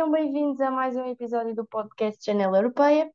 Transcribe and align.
Sejam 0.00 0.12
bem-vindos 0.12 0.58
a 0.62 0.70
mais 0.70 0.96
um 0.96 1.04
episódio 1.04 1.54
do 1.54 1.66
podcast 1.66 2.24
Janela 2.24 2.56
Europeia. 2.56 3.12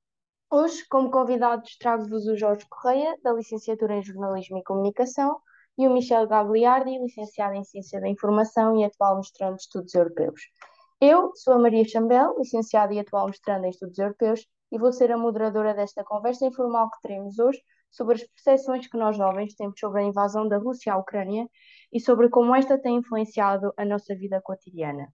Hoje, 0.52 0.86
como 0.88 1.09
convidados, 1.09 1.76
trago-vos 1.80 2.27
o 2.27 2.38
Jorge 2.38 2.64
Correia, 2.70 3.18
da 3.23 3.34
Licenciatura 3.34 3.96
em 3.96 4.04
Jornalismo 4.04 4.59
e 4.59 4.64
Comunicação, 4.64 5.40
e 5.80 5.88
o 5.88 5.91
Michel 5.91 6.27
Gagliardi, 6.27 7.00
licenciado 7.00 7.55
em 7.55 7.63
Ciência 7.63 8.00
da 8.00 8.08
Informação 8.08 8.77
e 8.77 8.84
atual 8.84 9.18
mestrando 9.18 9.55
de 9.55 9.63
Estudos 9.63 9.95
Europeus. 9.95 10.40
Eu 11.02 11.32
sou 11.34 11.55
a 11.55 11.58
Maria 11.58 11.84
Chambel, 11.88 12.36
licenciada 12.38 12.94
e 12.94 12.99
atual 12.99 13.26
mestrando 13.30 13.66
em 13.66 13.72
Estudos 13.72 13.98
Europeus, 13.98 14.45
e 14.72 14.77
vou 14.77 14.94
ser 14.94 15.12
a 15.12 15.17
moderadora 15.17 15.73
desta 15.73 16.04
conversa 16.04 16.45
informal 16.45 16.91
que 16.91 17.02
teremos 17.02 17.40
hoje 17.40 17.59
sobre 17.90 18.13
as 18.13 18.23
percepções 18.26 18.86
que 18.86 18.95
nós 18.95 19.17
jovens 19.17 19.55
temos 19.55 19.80
sobre 19.80 20.02
a 20.02 20.04
invasão 20.04 20.48
da 20.48 20.59
Rússia 20.59 20.94
à 20.94 20.98
Ucrânia 20.99 21.49
e 21.91 21.99
sobre 21.99 22.30
como 22.30 22.55
esta 22.55 22.80
tem 22.80 22.98
influenciado 22.98 23.73
a 23.76 23.84
nossa 23.84 24.16
vida 24.16 24.40
cotidiana. 24.40 25.12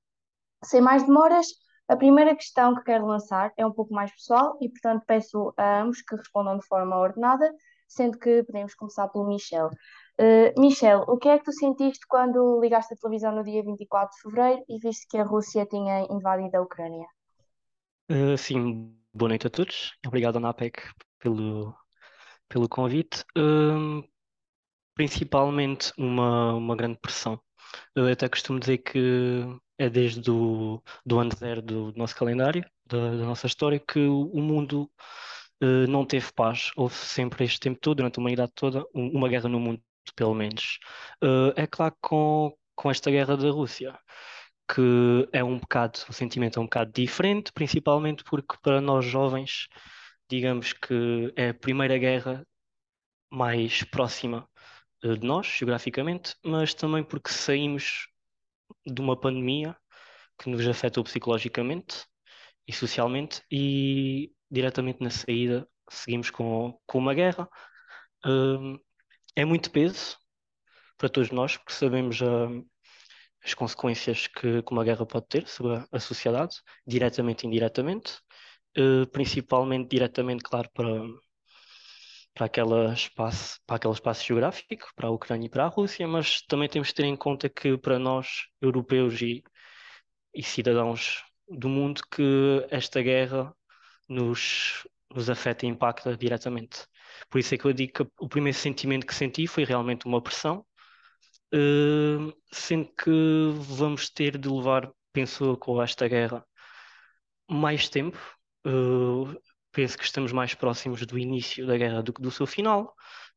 Sem 0.64 0.82
mais 0.82 1.04
demoras, 1.04 1.48
a 1.88 1.98
primeira 1.98 2.36
questão 2.36 2.76
que 2.76 2.84
quero 2.84 3.06
lançar 3.06 3.52
é 3.58 3.66
um 3.66 3.72
pouco 3.72 3.94
mais 3.94 4.12
pessoal 4.12 4.58
e, 4.62 4.70
portanto, 4.70 5.04
peço 5.06 5.54
a 5.58 5.82
ambos 5.82 6.02
que 6.02 6.16
respondam 6.16 6.58
de 6.58 6.66
forma 6.66 6.98
ordenada, 6.98 7.52
sendo 7.88 8.18
que 8.18 8.44
podemos 8.44 8.74
começar 8.76 9.08
pelo 9.10 9.28
Michel. 9.28 9.70
Uh, 10.20 10.60
Michel, 10.60 11.04
o 11.08 11.18
que 11.18 11.28
é 11.28 11.38
que 11.38 11.46
tu 11.46 11.52
sentiste 11.52 12.06
quando 12.08 12.62
ligaste 12.62 12.94
a 12.94 12.98
televisão 12.98 13.36
no 13.36 13.44
dia 13.44 13.64
24 13.64 14.16
de 14.16 14.22
fevereiro 14.22 14.64
e 14.70 14.80
viste 14.80 15.08
que 15.10 15.18
a 15.18 15.24
Rússia 15.24 15.66
tinha 15.66 16.06
invadido 16.10 16.58
a 16.58 16.62
Ucrânia? 16.62 17.08
Uh, 18.10 18.38
sim, 18.38 18.96
boa 19.14 19.30
noite 19.30 19.48
a 19.48 19.50
todos. 19.50 19.98
Obrigado, 20.06 20.38
ANAPEC, 20.38 20.82
pelo, 21.20 21.76
pelo 22.48 22.70
convite. 22.70 23.24
Uh, 23.38 24.08
principalmente 24.94 25.92
uma, 25.98 26.54
uma 26.54 26.76
grande 26.76 27.00
pressão. 27.00 27.42
Eu 27.96 28.08
até 28.08 28.28
costumo 28.30 28.60
dizer 28.60 28.80
que 28.80 29.46
é 29.78 29.90
desde 29.90 30.30
o 30.30 30.82
do 31.06 31.20
ano 31.20 31.32
zero 31.36 31.62
do 31.62 31.94
nosso 31.96 32.16
calendário, 32.16 32.64
da, 32.86 33.12
da 33.12 33.26
nossa 33.26 33.48
história, 33.48 33.80
que 33.80 34.00
o, 34.00 34.42
mundo 34.42 34.90
uh, 35.62 35.88
não 35.90 36.06
teve 36.06 36.32
paz. 36.34 36.72
Houve 36.76 36.96
sempre 36.96 37.46
este 37.46 37.60
tempo 37.60 37.80
todo, 37.80 37.98
durante 37.98 38.20
a 38.20 38.22
humanidade 38.22 38.52
toda, 38.56 38.86
um, 38.94 39.10
uma 39.18 39.28
guerra 39.30 39.50
no 39.50 39.60
mundo, 39.60 39.82
pelo 40.16 40.36
menos. 40.36 40.80
Uh, 41.24 41.54
é 41.56 41.68
claro 41.68 41.94
que 41.94 42.00
com, 42.02 42.56
com 42.76 42.92
esta 42.92 43.10
guerra 43.12 43.36
da 43.38 43.50
Rússia, 43.50 43.98
que 44.74 45.28
é 45.34 45.44
um 45.44 45.60
bocado, 45.60 46.00
o 46.10 46.14
sentimento 46.14 46.60
é 46.60 46.62
um 46.62 46.66
bocado 46.66 46.92
diferente, 46.94 47.52
principalmente 47.54 48.24
porque 48.24 48.56
para 48.62 48.82
nós 48.82 49.06
jovens, 49.06 49.68
digamos 50.30 50.74
que 50.74 51.34
é 51.36 51.50
a 51.50 51.54
primeira 51.54 51.98
guerra 51.98 52.46
mais 53.32 53.84
próxima 53.84 54.48
de 55.04 55.26
nós, 55.26 55.48
geograficamente, 55.48 56.36
mas 56.44 56.74
também 56.74 57.04
porque 57.04 57.32
saímos 57.32 58.08
de 58.86 59.02
uma 59.02 59.20
pandemia 59.20 59.76
que 60.38 60.50
nos 60.50 60.68
afetou 60.68 61.04
psicologicamente 61.04 62.06
e 62.68 62.74
socialmente 62.74 63.42
e 63.52 64.32
diretamente 64.50 65.02
na 65.02 65.10
saída 65.10 65.68
seguimos 65.90 66.30
com, 66.30 66.80
com 66.86 66.98
uma 66.98 67.14
guerra. 67.14 67.50
Um, 68.26 68.80
é 69.36 69.46
muito 69.46 69.72
peso 69.72 70.18
para 70.98 71.10
todos 71.10 71.32
nós, 71.32 71.58
porque 71.58 71.74
sabemos 71.74 72.22
uh, 72.22 72.66
as 73.44 73.54
consequências 73.54 74.28
que, 74.28 74.62
que, 74.62 74.72
uma 74.72 74.84
guerra 74.84 75.06
pode 75.06 75.28
ter 75.28 75.48
sobre 75.48 75.78
a, 75.78 75.88
a 75.92 76.00
sociedade, 76.00 76.58
diretamente 76.86 77.44
e 77.44 77.48
indiretamente, 77.48 78.20
uh, 78.78 79.08
principalmente 79.12 79.90
diretamente, 79.90 80.44
claro, 80.44 80.70
para, 80.74 80.90
para, 82.34 82.46
aquela 82.46 82.94
espaço, 82.94 83.60
para 83.66 83.76
aquele 83.78 83.94
espaço 83.94 84.26
geográfico, 84.26 84.88
para 84.96 85.08
a 85.08 85.12
Ucrânia 85.12 85.48
e 85.48 85.50
para 85.50 85.66
a 85.66 85.68
Rússia, 85.68 86.08
mas 86.08 86.42
também 86.44 86.70
temos 86.70 86.90
de 86.90 86.96
ter 86.96 87.06
em 87.06 87.16
conta 87.16 87.50
que 87.50 87.78
para 87.78 88.00
nós, 88.00 88.48
europeus 88.62 89.22
e, 89.22 89.44
e 90.34 90.44
cidadãos 90.44 91.24
do 91.50 91.68
mundo, 91.70 92.02
que 92.10 92.66
esta 92.70 93.02
guerra 93.02 93.54
nos, 94.08 94.88
nos 95.14 95.30
afeta 95.30 95.66
e 95.66 95.70
impacta 95.70 96.16
diretamente. 96.16 96.86
Por 97.30 97.40
isso 97.40 97.54
é 97.56 97.58
que 97.58 97.66
eu 97.66 97.74
digo 97.74 97.94
que 97.94 98.12
o 98.20 98.28
primeiro 98.30 98.58
sentimento 98.58 99.06
que 99.06 99.16
senti 99.16 99.48
foi 99.48 99.64
realmente 99.64 100.06
uma 100.06 100.22
pressão, 100.22 100.66
uh, 101.54 102.34
sendo 102.52 102.88
que 102.94 103.12
vamos 103.54 104.10
ter 104.10 104.38
de 104.38 104.50
levar, 104.50 104.92
penso, 105.14 105.58
com 105.58 105.82
esta 105.82 106.08
guerra 106.08 106.46
mais 107.50 107.90
tempo. 107.90 108.18
Uh, 108.66 109.36
penso 109.72 109.98
que 109.98 110.04
estamos 110.04 110.32
mais 110.32 110.54
próximos 110.54 111.06
do 111.06 111.18
início 111.18 111.66
da 111.66 111.78
guerra 111.78 112.04
do 112.04 112.14
que 112.14 112.22
do 112.22 112.32
seu 112.32 112.46
final. 112.48 112.96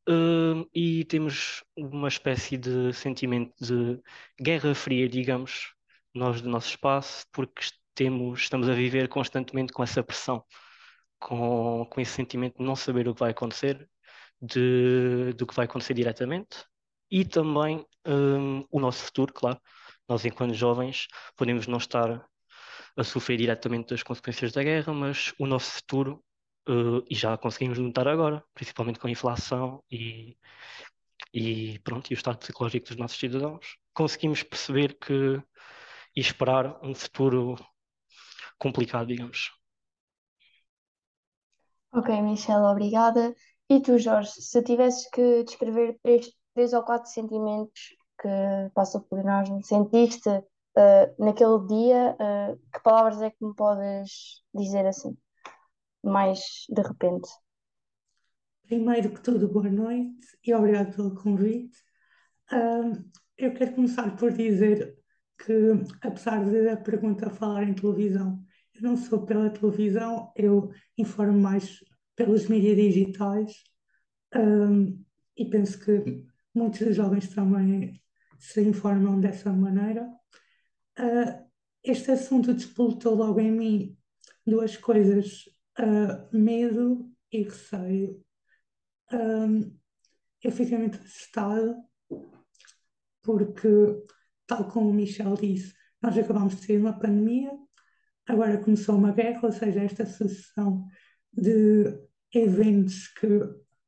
Uh, 0.09 0.69
e 0.75 1.05
temos 1.06 1.65
uma 1.77 2.09
espécie 2.09 2.59
de 2.59 2.93
sentimento 2.93 3.55
de 3.61 4.00
guerra 4.41 4.75
fria, 4.75 5.09
digamos, 5.09 5.73
nós 6.15 6.41
do 6.43 6.49
nosso 6.49 6.69
espaço, 6.69 7.25
porque 7.33 7.65
temos, 7.94 8.43
estamos 8.43 8.69
a 8.69 8.75
viver 8.75 9.09
constantemente 9.09 9.73
com 9.73 9.83
essa 9.83 10.03
pressão, 10.03 10.44
com, 11.19 11.87
com 11.91 12.00
esse 12.00 12.12
sentimento 12.12 12.59
de 12.59 12.65
não 12.65 12.77
saber 12.77 13.09
o 13.09 13.15
que 13.15 13.21
vai 13.21 13.31
acontecer, 13.31 13.89
de, 14.41 15.33
do 15.34 15.47
que 15.47 15.55
vai 15.55 15.65
acontecer 15.67 15.94
diretamente, 15.94 16.65
e 17.11 17.25
também 17.25 17.87
um, 18.06 18.65
o 18.71 18.81
nosso 18.81 19.05
futuro, 19.05 19.33
claro. 19.33 19.61
Nós, 20.09 20.25
enquanto 20.25 20.53
jovens, 20.55 21.06
podemos 21.37 21.67
não 21.67 21.78
estar 21.78 22.27
a 22.97 23.05
sofrer 23.05 23.38
diretamente 23.38 23.91
das 23.91 24.03
consequências 24.03 24.53
da 24.53 24.62
guerra, 24.62 24.93
mas 24.93 25.34
o 25.38 25.47
nosso 25.47 25.71
futuro, 25.72 26.25
uh, 26.69 27.05
e 27.10 27.15
já 27.15 27.37
conseguimos 27.37 27.78
notar 27.78 28.06
agora, 28.09 28.43
principalmente 28.55 28.99
com 28.99 29.06
a 29.06 29.10
inflação 29.10 29.82
e, 29.91 30.37
e, 31.32 31.78
pronto, 31.81 32.10
e 32.10 32.15
o 32.15 32.16
estado 32.16 32.38
psicológico 32.38 32.88
dos 32.88 32.97
nossos 32.97 33.19
cidadãos, 33.19 33.77
conseguimos 33.93 34.43
perceber 34.43 34.97
que 34.99 35.43
e 36.16 36.21
esperar 36.21 36.78
um 36.82 36.94
futuro 36.94 37.56
complicado, 38.59 39.09
digamos. 39.09 39.50
Ok, 41.93 42.22
Michelle, 42.22 42.65
obrigada. 42.65 43.34
E 43.69 43.81
tu, 43.81 43.99
Jorge, 43.99 44.31
se 44.31 44.62
tivesses 44.62 45.09
que 45.11 45.44
descrever 45.44 45.99
três, 46.03 46.31
três 46.55 46.72
ou 46.72 46.82
quatro 46.82 47.11
sentimentos 47.11 47.97
que 48.21 48.28
passam 48.75 49.00
por 49.03 49.25
nós, 49.25 49.49
sentiste 49.66 50.31
uh, 50.77 51.25
naquele 51.25 51.67
dia, 51.67 52.17
uh, 52.19 52.59
que 52.73 52.83
palavras 52.83 53.21
é 53.23 53.31
que 53.31 53.45
me 53.45 53.55
podes 53.55 54.43
dizer 54.55 54.87
assim, 54.87 55.17
mais 56.03 56.41
de 56.69 56.83
repente? 56.83 57.29
Primeiro 58.67 59.11
que 59.11 59.21
tudo, 59.21 59.49
boa 59.49 59.71
noite 59.71 60.27
e 60.45 60.55
obrigado 60.55 60.95
pelo 60.95 61.15
convite. 61.15 61.77
Uh, 62.53 63.05
eu 63.37 63.53
quero 63.53 63.75
começar 63.75 64.17
por 64.17 64.33
dizer 64.33 64.97
que, 65.45 65.73
apesar 66.01 66.45
de 66.45 66.69
a 66.69 66.77
pergunta 66.77 67.31
falar 67.31 67.65
em 67.65 67.75
televisão, 67.75 68.43
eu 68.75 68.83
não 68.83 68.97
sou 68.97 69.25
pela 69.25 69.51
televisão, 69.51 70.33
eu 70.37 70.71
informo 70.97 71.39
mais 71.39 71.79
pelos 72.17 72.49
mídias 72.49 72.77
digitais 72.77 73.62
e 75.37 75.45
penso 75.45 75.79
que 75.79 76.25
muitos 76.53 76.95
jovens 76.95 77.29
também 77.35 78.01
se 78.39 78.62
informam 78.62 79.21
dessa 79.21 79.53
maneira. 79.53 80.09
Uh, 80.99 81.44
este 81.82 82.12
assunto 82.12 82.55
despoltou 82.55 83.15
logo 83.15 83.41
em 83.41 83.50
mim 83.50 83.99
duas 84.47 84.77
coisas: 84.77 85.44
uh, 85.78 86.37
medo 86.37 87.10
e 87.32 87.43
receio. 87.43 88.25
Um, 89.12 89.77
eu 90.43 90.53
fiquei 90.53 90.78
muito 90.78 90.99
assustada 90.99 91.77
porque, 93.22 93.69
tal 94.47 94.69
como 94.69 94.91
o 94.91 94.94
Michel 94.94 95.34
disse, 95.34 95.75
nós 96.03 96.16
acabamos 96.19 96.56
de 96.56 96.66
sair 96.66 96.77
de 96.77 96.82
uma 96.82 96.99
pandemia, 96.99 97.50
agora 98.26 98.62
começou 98.62 98.96
uma 98.96 99.12
guerra, 99.12 99.41
ou 99.43 99.52
seja, 99.52 99.81
esta 99.81 100.05
sucessão 100.05 100.87
de 101.32 101.99
eventos 102.32 103.08
que 103.08 103.26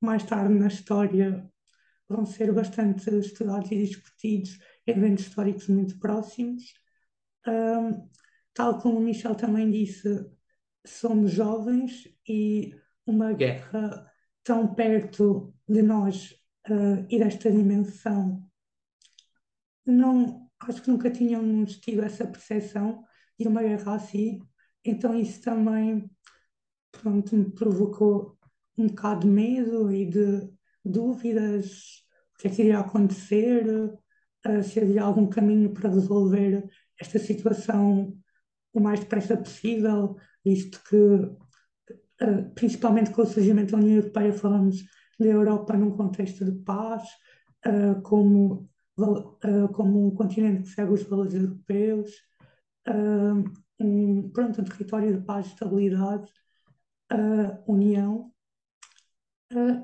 mais 0.01 0.25
tarde 0.25 0.55
na 0.55 0.69
história 0.69 1.49
vão 2.09 2.25
ser 2.25 2.53
bastante 2.53 3.11
estudados 3.19 3.71
e 3.71 3.85
discutidos, 3.85 4.59
eventos 4.87 5.27
históricos 5.27 5.69
muito 5.69 5.99
próximos. 5.99 6.65
Um, 7.47 8.09
tal 8.53 8.81
como 8.81 8.99
o 8.99 9.03
Michel 9.03 9.35
também 9.35 9.71
disse, 9.71 10.09
somos 10.85 11.31
jovens 11.33 12.09
e 12.29 12.75
uma 13.07 13.33
guerra 13.33 14.11
tão 14.43 14.75
perto 14.75 15.55
de 15.69 15.83
nós 15.83 16.33
uh, 16.69 17.07
e 17.09 17.19
desta 17.19 17.51
dimensão, 17.51 18.49
não, 19.85 20.51
acho 20.61 20.83
que 20.83 20.91
nunca 20.91 21.11
tínhamos 21.11 21.79
tido 21.79 22.03
essa 22.03 22.27
percepção 22.27 23.05
de 23.39 23.47
uma 23.47 23.63
guerra 23.63 23.95
assim, 23.95 24.41
então 24.85 25.19
isso 25.19 25.41
também 25.43 26.11
pronto, 26.91 27.37
me 27.37 27.51
provocou 27.51 28.39
um 28.77 28.87
bocado 28.89 29.21
de 29.21 29.27
medo 29.29 29.93
e 29.93 30.07
de 30.07 30.51
dúvidas, 30.85 32.03
o 32.35 32.39
que 32.39 32.49
é 32.49 32.51
que 32.51 32.63
iria 32.63 32.81
acontecer, 32.81 33.67
uh, 33.67 34.63
se 34.63 34.81
havia 34.81 35.03
algum 35.03 35.29
caminho 35.29 35.73
para 35.73 35.91
resolver 35.91 36.69
esta 37.01 37.19
situação 37.19 38.17
o 38.77 38.81
mais 38.81 39.01
depressa 39.01 39.37
possível, 39.37 40.17
visto 40.45 40.83
que, 40.89 40.97
uh, 40.97 42.51
principalmente 42.55 43.11
com 43.11 43.23
o 43.23 43.27
surgimento 43.27 43.73
da 43.73 43.79
União 43.79 43.97
Europeia, 43.97 44.33
falamos 44.33 44.85
da 45.19 45.27
Europa 45.27 45.75
num 45.77 45.97
contexto 45.97 46.45
de 46.45 46.53
paz, 46.63 47.03
uh, 47.67 48.01
como, 48.03 48.69
como 49.73 50.07
um 50.07 50.11
continente 50.15 50.63
que 50.63 50.69
segue 50.69 50.93
os 50.93 51.03
valores 51.05 51.35
europeus. 51.35 52.11
um, 53.81 54.31
pronto, 54.31 54.61
um 54.61 54.65
território 54.65 55.19
de 55.19 55.25
paz, 55.25 55.47
estabilidade, 55.47 56.31
união, 57.67 58.33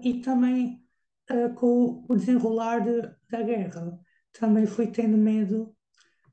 e 0.03 0.21
também 0.21 0.83
com 1.57 2.05
o 2.09 2.15
desenrolar 2.15 2.81
de, 2.81 3.03
da 3.31 3.43
guerra, 3.43 3.99
também 4.33 4.67
fui 4.67 4.87
tendo 4.87 5.17
medo 5.19 5.75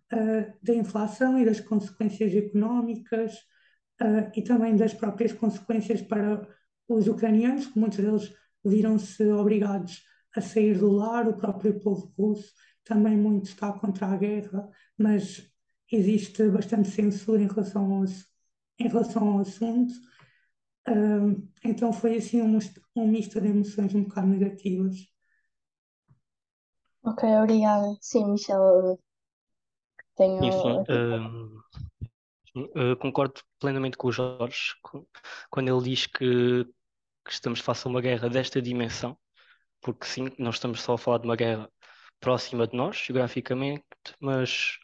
da 0.09 0.73
inflação 0.73 1.37
e 1.37 1.45
das 1.45 1.59
consequências 1.59 2.33
económicas 2.33 3.37
e 4.35 4.41
também 4.41 4.75
das 4.75 4.93
próprias 4.93 5.33
consequências 5.33 6.01
para 6.01 6.47
os 6.87 7.07
ucranianos, 7.07 7.67
que 7.67 7.77
muitos 7.77 7.99
deles 7.99 8.33
viram-se 8.65 9.23
obrigados 9.31 10.03
a 10.35 10.41
sair 10.41 10.77
do 10.77 10.91
lar, 10.91 11.27
o 11.27 11.37
próprio 11.37 11.79
povo 11.79 12.11
russo 12.17 12.51
também 12.83 13.15
muito 13.15 13.45
está 13.45 13.71
contra 13.71 14.07
a 14.07 14.17
guerra, 14.17 14.67
mas 14.97 15.47
existe 15.91 16.49
bastante 16.49 16.89
censura 16.89 17.41
em 17.41 17.47
relação 17.47 17.93
ao, 17.93 18.05
em 18.79 18.87
relação 18.87 19.27
ao 19.29 19.39
assunto. 19.39 19.93
Uh, 20.87 21.47
então 21.63 21.93
foi 21.93 22.17
assim 22.17 22.41
um, 22.41 22.57
um 22.95 23.07
misto 23.07 23.39
de 23.39 23.47
emoções 23.47 23.93
um 23.93 24.03
bocado 24.03 24.27
negativas. 24.27 24.95
Ok, 27.03 27.23
obrigada. 27.37 27.95
Sim, 28.01 28.31
Michelle, 28.31 28.97
tenho. 30.19 30.43
Enfim, 30.43 31.63
uh, 32.55 32.95
concordo 32.97 33.41
plenamente 33.59 33.97
com 33.97 34.09
o 34.09 34.11
Jorge 34.11 34.75
quando 35.49 35.69
ele 35.69 35.89
diz 35.89 36.05
que, 36.05 36.65
que 37.25 37.31
estamos 37.31 37.59
face 37.59 37.87
a 37.87 37.89
uma 37.89 38.01
guerra 38.01 38.29
desta 38.29 38.61
dimensão, 38.61 39.17
porque 39.81 40.05
sim, 40.05 40.29
nós 40.37 40.55
estamos 40.55 40.81
só 40.81 40.93
a 40.93 40.97
falar 40.97 41.19
de 41.19 41.25
uma 41.25 41.35
guerra 41.35 41.69
próxima 42.19 42.67
de 42.67 42.75
nós, 42.75 42.97
geograficamente, 42.97 43.85
mas 44.19 44.77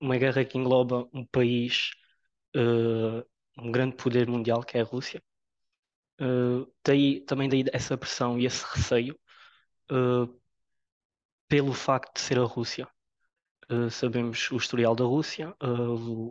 uma 0.00 0.16
guerra 0.16 0.44
que 0.44 0.58
engloba 0.58 1.08
um 1.12 1.24
país, 1.26 1.90
uh, 2.56 3.24
um 3.58 3.72
grande 3.72 3.96
poder 3.96 4.28
mundial 4.28 4.62
que 4.62 4.78
é 4.78 4.80
a 4.80 4.84
Rússia. 4.84 5.22
Uh, 6.20 6.70
daí, 6.84 7.20
também 7.22 7.48
daí 7.48 7.64
essa 7.72 7.96
pressão 7.98 8.38
e 8.38 8.46
esse 8.46 8.64
receio 8.64 9.18
uh, 9.90 10.40
pelo 11.48 11.72
facto 11.72 12.14
de 12.14 12.20
ser 12.20 12.38
a 12.38 12.44
Rússia. 12.44 12.88
Uh, 13.72 13.90
sabemos 13.90 14.50
o 14.50 14.56
historial 14.56 14.94
da 14.94 15.04
Rússia, 15.04 15.54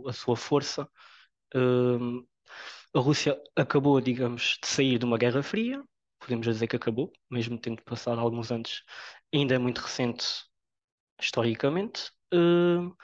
a 0.07 0.13
sua 0.13 0.35
força. 0.37 0.87
a 2.93 2.99
Rússia 2.99 3.41
acabou, 3.55 3.99
digamos, 3.99 4.59
de 4.61 4.67
sair 4.67 4.99
de 4.99 5.05
uma 5.05 5.17
guerra 5.17 5.41
fria, 5.41 5.83
podemos 6.19 6.45
dizer 6.45 6.67
que 6.67 6.75
acabou, 6.75 7.11
mesmo 7.29 7.57
tendo 7.57 7.81
passado 7.81 8.19
alguns 8.19 8.51
anos, 8.51 8.83
ainda 9.33 9.55
é 9.55 9.57
muito 9.57 9.79
recente 9.79 10.25
historicamente. 11.19 12.11
Uh, 12.33 12.95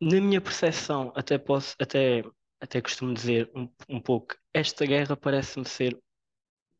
na 0.00 0.20
minha 0.20 0.40
percepção, 0.40 1.12
até 1.14 1.38
posso, 1.38 1.76
até, 1.80 2.22
até 2.60 2.80
costumo 2.82 3.14
dizer 3.14 3.50
um, 3.54 3.68
um 3.88 4.00
pouco, 4.00 4.34
esta 4.52 4.84
guerra 4.86 5.16
parece-me 5.16 5.64
ser, 5.64 5.96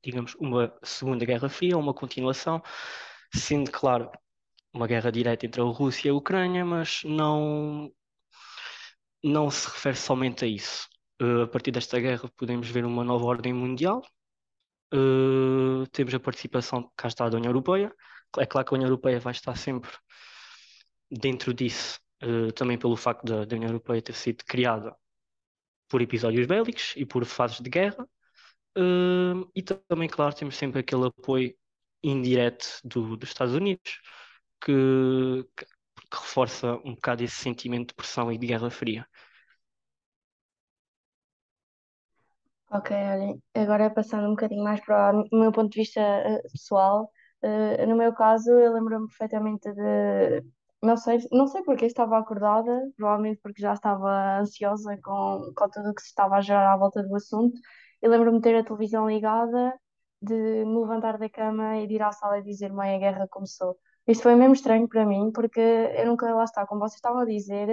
digamos, 0.04 0.34
uma 0.36 0.76
segunda 0.82 1.24
guerra 1.24 1.48
fria, 1.48 1.78
uma 1.78 1.94
continuação, 1.94 2.60
sendo 3.32 3.70
claro 3.70 4.10
uma 4.78 4.86
guerra 4.86 5.10
direta 5.10 5.44
entre 5.44 5.60
a 5.60 5.64
Rússia 5.64 6.08
e 6.08 6.10
a 6.10 6.14
Ucrânia, 6.14 6.64
mas 6.64 7.02
não 7.04 7.92
não 9.22 9.50
se 9.50 9.69
refere 9.69 9.96
somente 9.96 10.44
a 10.44 10.48
isso. 10.48 10.88
Uh, 11.20 11.42
a 11.42 11.48
partir 11.48 11.72
desta 11.72 11.98
guerra 11.98 12.30
podemos 12.36 12.69
ver 12.70 12.84
uma 12.84 13.02
nova 13.02 13.25
ordem 13.26 13.52
mundial. 13.52 14.02
Uh, 14.94 15.84
temos 15.90 16.14
a 16.14 16.20
participação, 16.20 16.90
cá 16.96 17.08
está, 17.08 17.28
da 17.28 17.36
União 17.36 17.50
Europeia. 17.50 17.92
É 18.38 18.46
claro 18.46 18.66
que 18.66 18.75
a 18.75 18.76
União 18.76 18.88
Europeia 18.88 19.19
vai 19.19 19.32
estar 19.32 19.56
sempre 19.56 19.90
dentro 21.10 21.52
disso, 21.52 21.98
uh, 22.22 22.52
também 22.52 22.78
pelo 22.78 22.96
facto 22.96 23.24
da, 23.24 23.44
da, 23.44 23.56
União 23.56 23.70
Europeia 23.70 24.00
ter 24.00 24.14
sido 24.14 24.44
criada 24.44 24.94
por 25.88 26.00
episódios 26.02 26.46
bélicos 26.46 26.94
e 26.96 27.04
por 27.04 27.24
fases 27.24 27.60
de 27.60 27.70
guerra. 27.70 28.06
E 29.56 29.62
também, 29.62 30.08
claro, 30.08 30.34
temos 30.36 30.56
sempre 30.56 30.81
aquele 30.81 31.06
apoio 31.08 31.52
indireto 32.00 32.78
do, 32.84 33.16
dos 33.16 33.31
Estados 33.31 33.54
Unidos 33.54 33.98
que, 34.60 35.44
que, 35.56 35.66
reforça 36.12 36.75
um 36.84 36.94
bocado 36.94 37.22
esse 37.22 37.37
sentimento 37.37 37.88
de 37.88 37.94
pressão 37.94 38.32
e 38.32 38.38
de 38.38 38.46
guerra 38.46 38.70
fria. 38.70 39.06
Ok, 42.70 42.94
olhem, 42.96 43.43
agora 43.55 43.90
passando 43.90 44.26
um 44.26 44.31
bocadinho 44.31 44.62
mais 44.62 44.81
para 44.84 45.12
o 45.32 45.40
meu 45.40 45.50
ponto 45.52 45.70
de 45.70 45.81
vista 45.81 46.00
uh, 46.00 46.43
pessoal, 46.52 47.10
uh, 47.43 47.87
no 47.87 47.96
meu 47.96 48.12
caso 48.14 48.50
eu 48.50 48.72
lembro-me 48.75 49.06
perfeitamente 49.08 49.72
de 49.72 50.43
não 50.82 50.96
sei, 50.96 51.19
não 51.32 51.46
sei 51.46 51.62
porque 51.64 51.87
estava 51.87 52.19
acordada, 52.19 52.70
provavelmente 52.96 53.40
porque 53.43 53.60
já 53.62 53.72
estava 53.72 54.38
ansiosa 54.40 54.96
com, 55.02 55.52
com 55.56 55.69
tudo 55.70 55.90
o 55.90 55.94
que 55.94 56.02
se 56.02 56.08
estava 56.08 56.37
a 56.37 56.40
gerar 56.40 56.72
à 56.75 56.76
volta 56.76 57.02
do 57.02 57.14
assunto. 57.16 57.58
Eu 58.00 58.10
lembro-me 58.10 58.38
de 58.38 58.43
ter 58.44 58.56
a 58.56 58.64
televisão 58.64 59.08
ligada, 59.08 59.75
de 60.22 60.34
me 60.34 60.81
levantar 60.81 61.19
da 61.19 61.28
cama 61.28 61.78
e 61.78 61.87
de 61.87 61.94
ir 61.94 62.02
à 62.02 62.12
sala 62.12 62.38
e 62.38 62.43
dizer: 62.44 62.72
Mãe, 62.72 62.94
a 62.94 62.99
guerra 62.99 63.28
começou. 63.28 63.76
Isto 64.08 64.22
foi 64.25 64.34
mesmo 64.34 64.55
estranho 64.55 64.88
para 64.88 65.05
mim, 65.06 65.31
porque 65.32 65.60
eu 65.60 66.06
nunca, 66.06 66.34
lá 66.34 66.44
está, 66.44 66.66
como 66.66 66.81
vocês 66.81 66.94
estavam 66.96 67.20
a 67.20 67.25
dizer, 67.26 67.69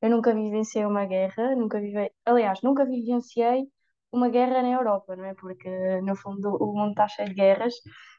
eu 0.00 0.10
nunca 0.10 0.32
vivenciei 0.34 0.84
uma 0.86 1.04
guerra, 1.04 1.54
nunca 1.56 1.80
vive, 1.80 2.12
aliás, 2.24 2.60
nunca 2.62 2.84
vivenciei 2.86 3.68
uma 4.12 4.28
guerra 4.28 4.62
na 4.62 4.70
Europa, 4.70 5.16
não 5.16 5.24
é? 5.24 5.34
Porque 5.34 5.68
no 6.02 6.14
fundo 6.16 6.56
o 6.60 6.72
mundo 6.78 6.90
está 6.90 7.08
cheio 7.08 7.28
de 7.28 7.34
guerras, 7.34 7.74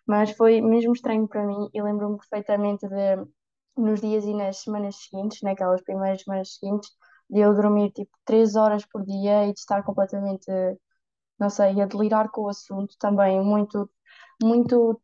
mas 0.06 0.32
foi 0.32 0.62
mesmo 0.62 0.94
estranho 0.94 1.28
para 1.28 1.46
mim 1.46 1.70
e 1.74 1.82
lembro-me 1.82 2.18
perfeitamente 2.18 2.88
de 2.88 3.26
nos 3.78 4.02
dias 4.02 4.26
e 4.26 4.34
nas 4.34 4.58
semanas 4.64 4.96
seguintes, 4.98 5.42
naquelas 5.42 5.82
primeiras 5.84 6.22
semanas 6.24 6.56
seguintes, 6.56 6.90
de 7.30 7.40
eu 7.40 7.54
dormir 7.56 7.92
tipo 7.92 8.12
3 8.26 8.56
horas 8.56 8.86
por 8.86 9.06
dia 9.06 9.46
e 9.48 9.54
de 9.54 9.60
estar 9.60 9.82
completamente, 9.84 10.46
não 11.40 11.50
sei, 11.50 11.82
a 11.82 11.86
delirar 11.86 12.30
com 12.32 12.44
o 12.44 12.50
assunto 12.50 12.96
também, 13.00 13.42
muito, 13.42 13.90
muito, 14.42 15.02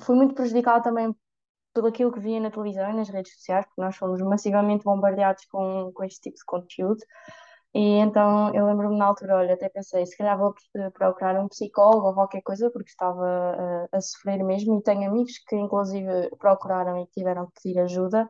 fui 0.00 0.16
muito 0.16 0.34
prejudicada 0.34 0.82
também 0.82 1.14
pelo 1.74 1.88
aquilo 1.88 2.12
que 2.12 2.20
via 2.20 2.40
na 2.40 2.50
televisão 2.50 2.90
e 2.90 2.94
nas 2.94 3.08
redes 3.08 3.34
sociais, 3.34 3.66
porque 3.66 3.80
nós 3.80 3.96
fomos 3.96 4.20
massivamente 4.22 4.84
bombardeados 4.84 5.44
com, 5.46 5.90
com 5.94 6.04
este 6.04 6.20
tipo 6.22 6.36
de 6.36 6.44
conteúdo. 6.44 7.00
E 7.74 7.80
então 7.98 8.54
eu 8.54 8.66
lembro-me 8.66 8.98
na 8.98 9.06
altura, 9.06 9.36
olha, 9.38 9.54
até 9.54 9.68
pensei, 9.68 10.04
se 10.04 10.16
calhar 10.16 10.36
vou 10.38 10.54
procurar 10.92 11.40
um 11.40 11.48
psicólogo 11.48 12.08
ou 12.08 12.14
qualquer 12.14 12.42
coisa, 12.42 12.70
porque 12.70 12.90
estava 12.90 13.24
a, 13.90 13.96
a 13.96 14.00
sofrer 14.00 14.44
mesmo, 14.44 14.78
e 14.78 14.82
tenho 14.82 15.08
amigos 15.08 15.38
que 15.48 15.56
inclusive 15.56 16.30
procuraram 16.38 16.98
e 17.02 17.06
tiveram 17.06 17.46
que 17.46 17.52
pedir 17.62 17.80
ajuda, 17.80 18.28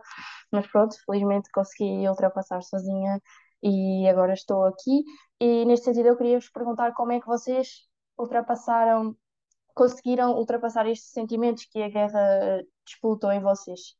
mas 0.52 0.66
pronto, 0.69 0.97
felizmente 1.05 1.50
consegui 1.52 2.09
ultrapassar 2.09 2.62
sozinha 2.62 3.21
e 3.62 4.09
agora 4.09 4.33
estou 4.35 4.64
aqui. 4.64 5.05
E 5.40 5.64
neste 5.64 5.87
sentido 5.87 6.09
eu 6.09 6.16
queria 6.16 6.38
vos 6.38 6.49
perguntar 6.50 6.93
como 6.95 7.12
é 7.12 7.21
que 7.21 7.26
vocês 7.26 7.69
ultrapassaram, 8.19 9.16
conseguiram 9.75 10.37
ultrapassar 10.37 10.87
estes 10.87 11.11
sentimentos 11.11 11.64
que 11.64 11.83
a 11.83 11.88
guerra 11.88 12.62
disputou 12.85 13.31
em 13.33 13.41
vocês. 13.41 13.97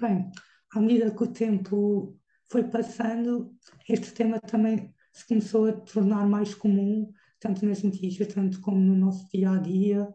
Bem, 0.00 0.30
à 0.74 0.80
medida 0.80 1.14
que 1.14 1.22
o 1.22 1.32
tempo 1.32 2.18
foi 2.50 2.64
passando, 2.64 3.54
este 3.88 4.12
tema 4.12 4.40
também 4.40 4.94
se 5.12 5.26
começou 5.26 5.66
a 5.66 5.72
tornar 5.72 6.26
mais 6.26 6.54
comum, 6.54 7.12
tanto 7.38 7.64
nas 7.66 7.82
notícias, 7.82 8.32
tanto 8.32 8.60
como 8.60 8.78
no 8.78 8.94
nosso 8.94 9.28
dia 9.30 9.50
a 9.50 9.58
dia. 9.58 10.08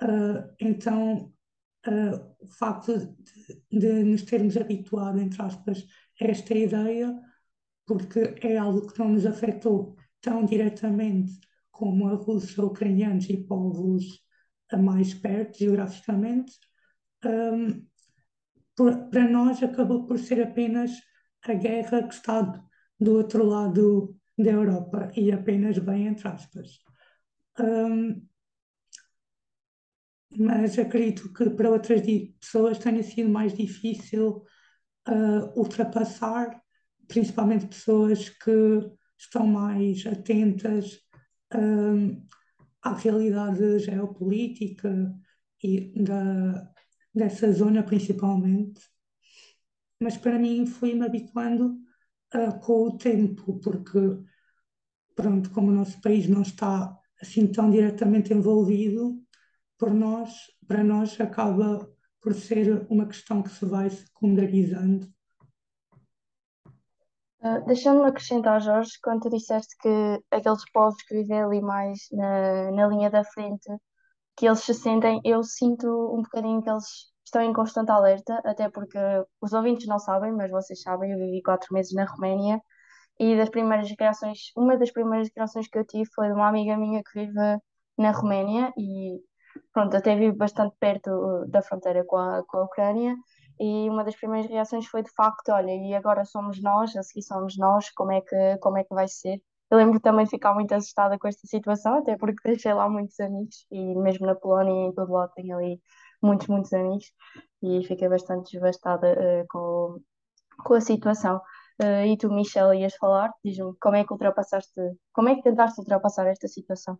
Uh, 0.00 0.54
então, 0.58 1.32
uh, 1.86 2.34
o 2.40 2.46
facto 2.46 2.96
de, 2.98 3.78
de, 3.78 4.04
nos 4.04 4.22
termos 4.22 4.56
habituado, 4.56 5.20
entre 5.20 5.42
aspas, 5.42 5.86
a 6.20 6.24
esta 6.24 6.54
ideia, 6.54 7.14
porque 7.86 8.34
é 8.40 8.56
algo 8.56 8.86
que 8.86 8.98
não 8.98 9.10
nos 9.10 9.26
afetou 9.26 9.96
tão 10.20 10.44
diretamente 10.44 11.38
como 11.72 12.06
a 12.06 12.14
Rússia, 12.14 12.62
ucranianos 12.62 13.28
e 13.28 13.36
povos 13.38 14.04
mais 14.78 15.12
perto 15.12 15.58
geograficamente, 15.58 16.52
um, 17.24 17.84
para 19.10 19.28
nós 19.28 19.62
acabou 19.62 20.06
por 20.06 20.18
ser 20.18 20.42
apenas 20.42 20.92
a 21.42 21.52
guerra 21.54 22.06
que 22.06 22.14
está 22.14 22.64
do 22.98 23.16
outro 23.16 23.44
lado 23.44 24.16
da 24.38 24.50
Europa 24.50 25.10
e 25.16 25.30
apenas 25.32 25.78
bem 25.78 26.06
entre 26.06 26.28
aspas. 26.28 26.78
Um, 27.58 28.26
mas 30.38 30.78
acredito 30.78 31.32
que 31.32 31.50
para 31.50 31.70
outras 31.70 32.00
pessoas 32.40 32.78
tenha 32.78 33.02
sido 33.02 33.28
mais 33.28 33.54
difícil 33.54 34.42
uh, 35.08 35.58
ultrapassar, 35.58 36.62
principalmente 37.06 37.66
pessoas 37.66 38.30
que 38.30 38.90
estão 39.18 39.46
mais 39.46 40.06
atentas 40.06 40.98
à 42.82 42.94
realidade 42.94 43.78
geopolítica 43.80 45.14
e 45.62 45.92
da, 46.02 46.72
dessa 47.14 47.52
zona 47.52 47.82
principalmente 47.82 48.80
mas 50.02 50.16
para 50.16 50.38
mim 50.38 50.66
fui-me 50.66 51.06
habituando 51.06 51.78
uh, 52.34 52.58
com 52.60 52.88
o 52.88 52.98
tempo, 52.98 53.60
porque, 53.60 53.98
pronto, 55.14 55.50
como 55.50 55.70
o 55.70 55.74
nosso 55.74 56.00
país 56.00 56.28
não 56.28 56.42
está 56.42 56.98
assim 57.20 57.46
tão 57.46 57.70
diretamente 57.70 58.32
envolvido, 58.32 59.22
por 59.78 59.94
nós, 59.94 60.32
para 60.66 60.82
nós 60.82 61.20
acaba 61.20 61.88
por 62.20 62.34
ser 62.34 62.84
uma 62.90 63.06
questão 63.06 63.42
que 63.42 63.50
se 63.50 63.64
vai 63.64 63.90
secundarizando. 63.90 65.08
Uh, 67.42 67.64
Deixando-me 67.66 68.08
acrescentar, 68.08 68.60
Jorge, 68.60 68.92
quando 69.02 69.22
tu 69.22 69.30
disseste 69.30 69.76
que 69.78 70.20
aqueles 70.30 70.62
povos 70.72 71.02
que 71.02 71.14
vivem 71.14 71.42
ali 71.42 71.60
mais 71.60 71.98
na, 72.12 72.70
na 72.70 72.86
linha 72.86 73.10
da 73.10 73.24
frente, 73.24 73.68
que 74.36 74.46
eles 74.46 74.60
se 74.60 74.74
sentem, 74.74 75.20
eu 75.24 75.42
sinto 75.42 75.86
um 76.14 76.22
bocadinho 76.22 76.62
que 76.62 76.70
eles 76.70 76.84
estão 77.24 77.42
em 77.42 77.52
constante 77.52 77.90
alerta, 77.90 78.40
até 78.44 78.70
porque 78.70 78.98
os 79.40 79.52
ouvintes 79.52 79.86
não 79.88 79.98
sabem, 79.98 80.32
mas 80.32 80.50
vocês 80.50 80.82
sabem, 80.82 81.12
eu 81.12 81.18
vivi 81.18 81.42
quatro 81.42 81.74
meses 81.74 81.92
na 81.94 82.04
Roménia 82.04 82.60
e 83.18 83.36
das 83.36 83.50
primeiras 83.50 83.88
reações, 83.98 84.52
uma 84.56 84.76
das 84.76 84.92
primeiras 84.92 85.28
reações 85.36 85.68
que 85.68 85.78
eu 85.78 85.86
tive 85.86 86.08
foi 86.14 86.28
de 86.28 86.34
uma 86.34 86.48
amiga 86.48 86.76
minha 86.76 87.02
que 87.02 87.20
vive 87.20 87.34
na 87.98 88.12
Roménia 88.12 88.72
e 88.78 89.20
pronto, 89.72 89.96
até 89.96 90.14
vive 90.16 90.36
bastante 90.36 90.74
perto 90.78 91.10
uh, 91.10 91.50
da 91.50 91.62
fronteira 91.62 92.04
com 92.06 92.16
a, 92.16 92.44
com 92.46 92.58
a 92.58 92.64
Ucrânia 92.64 93.16
e 93.60 93.88
uma 93.88 94.04
das 94.04 94.16
primeiras 94.16 94.50
reações 94.50 94.86
foi 94.86 95.02
de 95.02 95.10
facto, 95.12 95.50
olha, 95.50 95.70
e 95.70 95.94
agora 95.94 96.24
somos 96.24 96.60
nós, 96.60 96.96
a 96.96 97.02
seguir 97.02 97.22
somos 97.22 97.56
nós, 97.56 97.90
como 97.90 98.12
é 98.12 98.20
que, 98.20 98.58
como 98.58 98.78
é 98.78 98.84
que 98.84 98.94
vai 98.94 99.08
ser? 99.08 99.40
Eu 99.70 99.78
lembro 99.78 99.98
também 100.00 100.24
de 100.24 100.30
ficar 100.30 100.52
muito 100.54 100.72
assustada 100.72 101.18
com 101.18 101.26
esta 101.26 101.46
situação, 101.46 101.98
até 101.98 102.16
porque 102.16 102.42
deixei 102.48 102.74
lá 102.74 102.88
muitos 102.88 103.18
amigos 103.20 103.66
e 103.70 103.94
mesmo 103.96 104.26
na 104.26 104.34
Polónia 104.34 104.72
e 104.72 104.88
em 104.88 104.92
todo 104.92 105.12
lado 105.12 105.32
tenho 105.34 105.56
ali 105.56 105.80
muitos, 106.22 106.46
muitos 106.46 106.72
amigos 106.72 107.06
e 107.62 107.82
fiquei 107.86 108.08
bastante 108.08 108.52
devastada 108.52 109.12
uh, 109.12 109.46
com, 109.48 110.00
com 110.64 110.74
a 110.74 110.80
situação. 110.80 111.40
Uh, 111.82 112.04
e 112.06 112.16
tu, 112.18 112.30
Michelle, 112.30 112.78
ias 112.78 112.94
falar? 112.96 113.30
Diz-me 113.44 113.74
como 113.80 113.96
é 113.96 114.04
que 114.04 114.12
ultrapassaste, 114.12 114.80
como 115.12 115.28
é 115.30 115.36
que 115.36 115.42
tentaste 115.42 115.80
ultrapassar 115.80 116.26
esta 116.26 116.48
situação? 116.48 116.98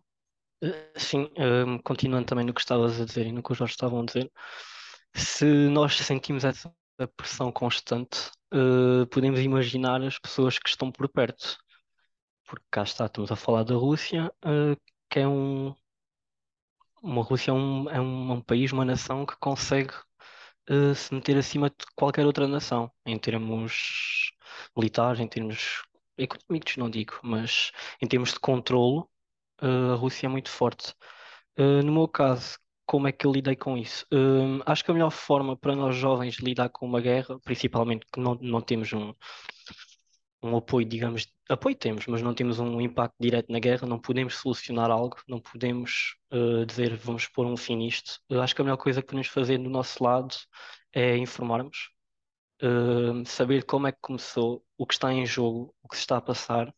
Uh, 0.63 0.97
sim, 0.97 1.29
um, 1.37 1.77
continuando 1.77 2.25
também 2.25 2.45
no 2.45 2.53
que 2.53 2.61
estavas 2.61 2.99
a 2.99 3.05
dizer 3.05 3.27
e 3.27 3.31
no 3.31 3.43
que 3.43 3.51
os 3.51 3.57
Jorge 3.57 3.73
estavam 3.73 4.01
a 4.01 4.05
dizer, 4.05 4.31
se 5.15 5.45
nós 5.45 5.95
sentimos 5.97 6.43
essa 6.43 6.73
pressão 7.15 7.51
constante, 7.51 8.31
uh, 8.53 9.07
podemos 9.07 9.39
imaginar 9.39 10.01
as 10.01 10.19
pessoas 10.19 10.59
que 10.59 10.69
estão 10.69 10.91
por 10.91 11.07
perto. 11.09 11.57
Porque 12.45 12.65
cá 12.71 12.83
está, 12.83 13.05
estamos 13.05 13.31
a 13.31 13.35
falar 13.35 13.63
da 13.63 13.75
Rússia, 13.75 14.31
uh, 14.45 14.79
que 15.09 15.19
é 15.19 15.27
um. 15.27 15.75
Uma 17.01 17.23
Rússia 17.23 17.51
é 17.51 17.53
um, 17.53 17.89
é 17.89 17.99
um, 17.99 18.37
é 18.37 18.41
país, 18.43 18.71
uma 18.71 18.85
nação 18.85 19.25
que 19.25 19.35
consegue 19.37 19.93
uh, 20.69 20.95
se 20.95 21.13
meter 21.13 21.37
acima 21.37 21.69
de 21.69 21.85
qualquer 21.95 22.25
outra 22.25 22.47
nação, 22.47 22.91
em 23.05 23.17
termos 23.19 24.31
militares, 24.75 25.19
em 25.19 25.27
termos 25.27 25.83
económicos, 26.17 26.77
não 26.77 26.89
digo, 26.89 27.19
mas 27.23 27.71
em 28.01 28.07
termos 28.07 28.33
de 28.33 28.39
controlo, 28.39 29.09
a 29.59 29.95
Rússia 29.95 30.27
é 30.27 30.29
muito 30.29 30.49
forte. 30.49 30.93
No 31.57 31.91
meu 31.91 32.07
caso, 32.07 32.57
como 32.85 33.07
é 33.07 33.11
que 33.11 33.25
eu 33.25 33.31
lidei 33.31 33.55
com 33.55 33.77
isso? 33.77 34.05
Uh, 34.13 34.61
acho 34.65 34.83
que 34.83 34.91
a 34.91 34.93
melhor 34.93 35.11
forma 35.11 35.57
para 35.57 35.75
nós 35.75 35.95
jovens 35.95 36.35
lidar 36.39 36.69
com 36.69 36.85
uma 36.85 37.01
guerra, 37.01 37.39
principalmente 37.39 38.05
que 38.11 38.19
não, 38.19 38.35
não 38.41 38.61
temos 38.61 38.91
um, 38.93 39.13
um 40.43 40.57
apoio, 40.57 40.85
digamos, 40.87 41.27
apoio 41.49 41.75
temos, 41.75 42.05
mas 42.07 42.21
não 42.21 42.33
temos 42.33 42.59
um 42.59 42.81
impacto 42.81 43.15
direto 43.19 43.51
na 43.51 43.59
guerra, 43.59 43.87
não 43.87 43.99
podemos 43.99 44.35
solucionar 44.35 44.91
algo, 44.91 45.17
não 45.27 45.39
podemos 45.39 46.15
uh, 46.31 46.65
dizer 46.65 46.95
vamos 46.97 47.27
pôr 47.27 47.45
um 47.45 47.57
fim 47.57 47.77
nisto. 47.77 48.19
Eu 48.29 48.41
acho 48.41 48.53
que 48.55 48.61
a 48.61 48.65
melhor 48.65 48.77
coisa 48.77 49.01
que 49.01 49.07
podemos 49.07 49.27
fazer 49.27 49.57
do 49.57 49.69
nosso 49.69 50.03
lado 50.03 50.35
é 50.91 51.17
informarmos, 51.17 51.89
uh, 52.61 53.25
saber 53.25 53.63
como 53.65 53.87
é 53.87 53.91
que 53.91 53.99
começou, 54.01 54.63
o 54.77 54.85
que 54.85 54.93
está 54.93 55.13
em 55.13 55.25
jogo, 55.25 55.73
o 55.81 55.87
que 55.87 55.95
se 55.95 56.01
está 56.01 56.17
a 56.17 56.21
passar, 56.21 56.73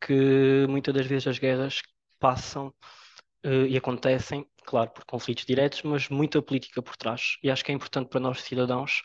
que 0.00 0.66
muitas 0.68 0.94
das 0.94 1.06
vezes 1.06 1.26
as 1.28 1.38
guerras 1.38 1.80
passam 2.18 2.68
uh, 3.46 3.66
e 3.68 3.76
acontecem, 3.76 4.46
claro, 4.70 4.90
por 4.90 5.04
conflitos 5.04 5.44
diretos, 5.44 5.82
mas 5.82 6.08
muita 6.08 6.40
política 6.42 6.82
por 6.82 6.96
trás. 6.96 7.36
E 7.42 7.50
acho 7.50 7.64
que 7.64 7.72
é 7.72 7.74
importante 7.74 8.08
para 8.08 8.20
nós 8.20 8.40
cidadãos 8.42 9.02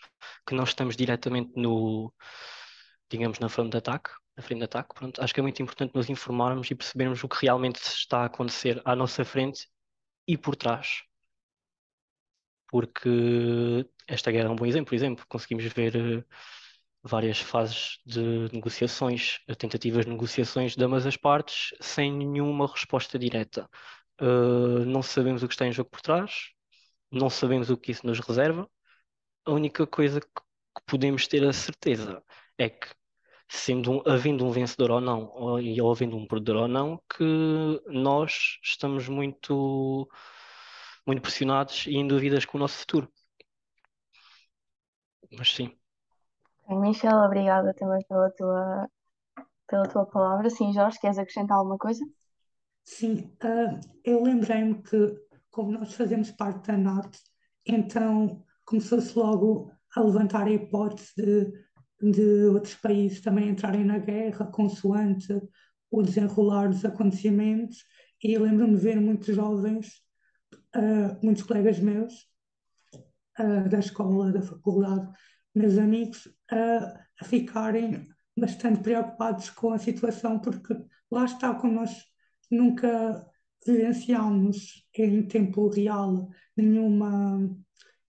que 0.48 0.56
não 0.56 0.64
estamos 0.64 0.96
diretamente 0.96 1.52
no 1.56 2.14
digamos, 3.10 3.40
na 3.40 3.50
frente 3.50 3.72
de 3.72 3.78
ataque, 3.78 4.12
na 4.38 4.44
frente 4.44 4.60
de 4.60 4.66
ataque, 4.66 4.94
pronto, 4.96 5.22
acho 5.22 5.34
que 5.34 5.40
é 5.40 5.44
muito 5.44 5.62
importante 5.62 5.96
nos 5.96 6.10
informarmos 6.10 6.70
e 6.72 6.76
percebermos 6.76 7.24
o 7.24 7.30
que 7.30 7.38
realmente 7.42 7.78
está 7.82 8.20
a 8.22 8.26
acontecer 8.26 8.82
à 8.86 8.96
nossa 8.96 9.24
frente 9.26 9.68
e 10.28 10.38
por 10.38 10.56
trás. 10.56 11.04
Porque 12.68 13.10
esta 14.08 14.32
guerra 14.32 14.48
é 14.50 14.52
um 14.52 14.56
bom 14.56 14.66
exemplo, 14.66 14.90
por 14.90 14.96
exemplo, 14.96 15.26
conseguimos 15.28 15.66
ver 15.66 15.96
uh, 15.96 16.26
várias 17.04 17.40
fases 17.40 18.00
de 18.06 18.50
negociações, 18.52 19.40
tentativas 19.58 20.06
de 20.06 20.12
negociações 20.12 20.76
de 20.76 20.84
ambas 20.84 21.06
as 21.06 21.16
partes, 21.16 21.76
sem 21.80 22.12
nenhuma 22.12 22.68
resposta 22.68 23.18
direta. 23.20 23.70
Uh, 24.22 24.86
não 24.86 25.02
sabemos 25.02 25.44
o 25.44 25.48
que 25.48 25.54
está 25.54 25.68
em 25.68 25.72
jogo 25.72 25.90
por 25.90 26.02
trás, 26.02 26.52
não 27.12 27.30
sabemos 27.30 27.70
o 27.70 27.78
que 27.78 27.92
isso 27.92 28.06
nos 28.06 28.20
reserva. 28.20 28.70
A 29.46 29.52
única 29.52 29.86
coisa 29.86 30.22
que, 30.22 30.28
podemos 30.86 31.28
ter 31.28 31.44
a 31.46 31.54
certeza 31.54 32.24
é 32.58 32.70
que, 32.70 32.88
sendo 33.48 33.92
um, 33.92 34.04
havendo 34.06 34.46
um 34.46 34.52
vencedor 34.52 34.92
ou 34.92 35.02
não, 35.02 35.30
ou, 35.34 35.60
e 35.60 35.80
ou 35.82 35.92
havendo 35.92 36.18
um 36.18 36.28
perdedor 36.28 36.64
ou 36.64 36.68
não, 36.68 37.02
que 37.10 37.24
nós 37.88 38.60
estamos 38.64 39.08
muito, 39.08 40.10
muito 41.06 41.22
pressionados 41.22 41.86
e 41.88 41.96
em 41.96 42.08
dúvidas 42.08 42.46
com 42.46 42.58
o 42.58 42.62
nosso 42.62 42.78
futuro. 42.80 43.12
Mas 45.32 45.54
sim. 45.54 45.76
Michelle, 46.68 47.26
obrigada 47.26 47.74
também 47.74 48.04
pela 48.08 48.32
tua, 48.32 48.90
pela 49.68 49.88
tua 49.88 50.06
palavra. 50.06 50.50
Sim, 50.50 50.74
Jorge, 50.74 51.00
queres 51.00 51.18
acrescentar 51.18 51.58
alguma 51.58 51.78
coisa? 51.78 52.04
Sim, 52.86 53.32
uh, 53.44 53.80
eu 54.04 54.24
lembrei-me 54.24 54.82
que, 54.82 55.16
como 55.50 55.72
nós 55.72 55.94
fazemos 55.94 56.32
parte 56.32 56.68
da 56.68 56.78
NATO, 56.78 57.18
então 57.66 58.44
começou-se 58.64 59.18
logo 59.18 59.72
a 59.96 60.02
levantar 60.02 60.46
a 60.48 60.52
hipótese 60.52 61.14
de 61.16 61.66
de 62.02 62.46
outros 62.48 62.76
países 62.76 63.22
também 63.22 63.50
entrarem 63.50 63.84
na 63.84 63.98
guerra, 63.98 64.46
consoante 64.46 65.34
o 65.90 66.02
desenrolar 66.02 66.70
dos 66.70 66.84
acontecimentos. 66.84 67.84
E 68.24 68.38
lembro-me 68.38 68.76
de 68.76 68.82
ver 68.82 69.00
muitos 69.00 69.36
jovens, 69.36 70.02
uh, 70.76 71.18
muitos 71.24 71.44
colegas 71.44 71.80
meus, 71.80 72.14
uh, 73.40 73.70
da 73.70 73.80
escola, 73.80 74.32
da 74.32 74.42
faculdade, 74.42 75.10
meus 75.54 75.78
amigos, 75.78 76.28
a 76.52 77.24
ficarem 77.24 78.06
bastante 78.38 78.82
preocupados 78.82 79.50
com 79.50 79.72
a 79.72 79.78
situação, 79.78 80.40
porque 80.40 80.76
lá 81.10 81.24
está, 81.24 81.54
como 81.56 81.74
nós 81.74 82.04
nunca 82.52 83.26
vivenciámos 83.66 84.86
em 84.98 85.24
tempo 85.24 85.68
real 85.70 86.30
nenhuma 86.56 87.50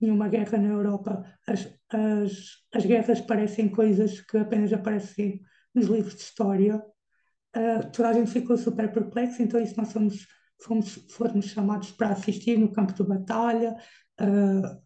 nenhuma 0.01 0.29
guerra 0.29 0.59
na 0.59 0.69
Europa. 0.69 1.25
As, 1.47 1.69
as, 1.89 2.33
as 2.73 2.85
guerras 2.85 3.21
parecem 3.21 3.69
coisas 3.69 4.21
que 4.21 4.37
apenas 4.37 4.73
aparecem 4.73 5.41
nos 5.75 5.87
livros 5.87 6.15
de 6.15 6.21
história. 6.23 6.83
Uh, 7.57 7.91
toda 7.93 8.11
a 8.11 8.13
gente 8.13 8.31
ficou 8.31 8.57
super 8.57 8.93
perplexo, 8.93 9.43
então 9.43 9.61
isso 9.61 9.77
nós 9.77 9.93
fomos, 9.93 10.27
fomos, 10.63 10.95
fomos 11.11 11.47
chamados 11.47 11.93
para 11.93 12.11
assistir 12.11 12.59
no 12.59 12.71
campo 12.71 12.93
de 12.93 13.03
batalha, 13.03 13.75
uh, 14.21 14.83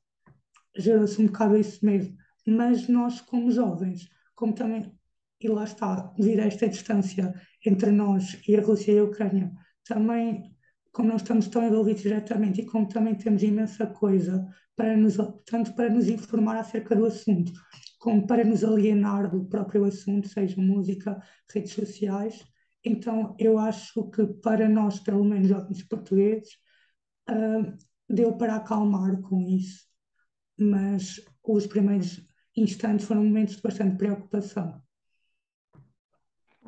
gerou-se 0.77 1.21
um 1.21 1.27
bocado 1.27 1.57
isso 1.57 1.85
mesmo. 1.85 2.17
Mas 2.47 2.89
nós, 2.89 3.21
como 3.21 3.51
jovens, 3.51 4.09
como 4.35 4.55
também, 4.55 4.93
e 5.41 5.49
lá 5.49 5.65
está, 5.65 6.13
devido 6.17 6.41
a 6.41 6.47
esta 6.47 6.69
distância 6.69 7.35
entre 7.65 7.91
nós 7.91 8.41
e 8.47 8.57
a 8.57 8.63
Rússia 8.63 8.93
e 8.93 8.99
a 8.99 9.05
Ucrânia, 9.05 9.53
também, 9.85 10.55
como 10.93 11.09
não 11.09 11.17
estamos 11.17 11.49
tão 11.49 11.67
envolvidos 11.67 12.03
diretamente 12.03 12.61
e 12.61 12.67
como 12.67 12.89
também 12.89 13.15
temos 13.15 13.43
imensa 13.43 13.87
coisa 13.87 14.47
para 14.77 14.97
nos, 14.97 15.17
tanto 15.45 15.75
para 15.75 15.91
nos 15.91 16.09
informar 16.09 16.57
acerca 16.57 16.97
do 16.97 17.05
assunto, 17.05 17.53
como 17.99 18.27
para 18.27 18.45
nos 18.45 18.65
alienar 18.65 19.31
do 19.31 19.45
próprio 19.45 19.85
assunto, 19.85 20.29
seja 20.29 20.61
música, 20.61 21.21
redes 21.53 21.73
sociais. 21.73 22.43
Então, 22.83 23.37
eu 23.39 23.59
acho 23.59 24.11
que 24.11 24.27
para 24.27 24.69
nós, 24.69 24.99
pelo 25.01 25.23
menos 25.23 25.49
jovens 25.49 25.83
portugueses, 25.83 26.55
uh, 27.29 27.77
deu 28.09 28.37
para 28.37 28.57
acalmar 28.57 29.21
com 29.21 29.47
isso. 29.47 29.85
Mas 30.59 31.21
os 31.45 31.67
primeiros 31.67 32.27
instantes 32.57 33.07
foram 33.07 33.25
momentos 33.25 33.57
de 33.57 33.63
bastante 33.63 33.97
preocupação. 33.97 34.81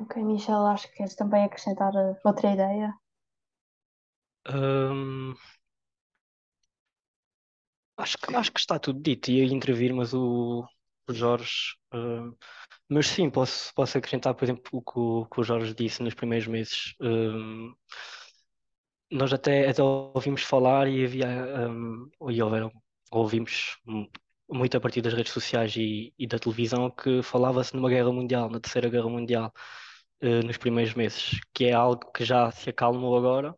Ok, 0.03 0.17
Michel, 0.29 0.65
acho 0.67 0.87
que 0.87 0.97
queres 0.97 1.15
também 1.15 1.43
acrescentar 1.45 1.93
outra 2.23 2.51
ideia? 2.53 2.89
Um, 4.45 5.35
Acho 7.97 8.17
que, 8.17 8.35
acho 8.35 8.51
que 8.51 8.59
está 8.59 8.79
tudo 8.79 8.99
dito. 9.01 9.31
Ia 9.31 9.45
intervir, 9.45 9.93
mas 9.93 10.13
o, 10.13 10.65
o 11.07 11.13
Jorge. 11.13 11.75
Uh, 11.93 12.35
mas 12.89 13.07
sim, 13.07 13.29
posso, 13.29 13.73
posso 13.75 13.97
acrescentar, 13.97 14.33
por 14.35 14.45
exemplo, 14.45 14.63
o 14.73 14.81
que 14.81 14.99
o, 14.99 15.25
que 15.27 15.41
o 15.41 15.43
Jorge 15.43 15.73
disse 15.75 16.01
nos 16.03 16.13
primeiros 16.15 16.47
meses. 16.47 16.95
Uh, 17.01 17.75
nós 19.11 19.31
até, 19.33 19.69
até 19.69 19.81
ouvimos 19.83 20.41
falar 20.43 20.87
e 20.87 21.03
havia. 21.05 21.27
Um, 21.69 22.09
e 22.29 22.41
houveram, 22.41 22.71
ouvimos 23.11 23.77
muito 24.49 24.77
a 24.77 24.81
partir 24.81 25.01
das 25.01 25.13
redes 25.13 25.31
sociais 25.33 25.75
e, 25.77 26.13
e 26.17 26.27
da 26.27 26.39
televisão 26.39 26.89
que 26.91 27.21
falava-se 27.23 27.75
numa 27.75 27.89
guerra 27.89 28.11
mundial, 28.11 28.49
na 28.49 28.59
terceira 28.59 28.89
guerra 28.89 29.09
mundial, 29.09 29.51
uh, 30.23 30.45
nos 30.45 30.57
primeiros 30.57 30.93
meses, 30.95 31.39
que 31.53 31.65
é 31.65 31.73
algo 31.73 32.11
que 32.11 32.25
já 32.25 32.51
se 32.51 32.69
acalmou 32.69 33.17
agora 33.17 33.55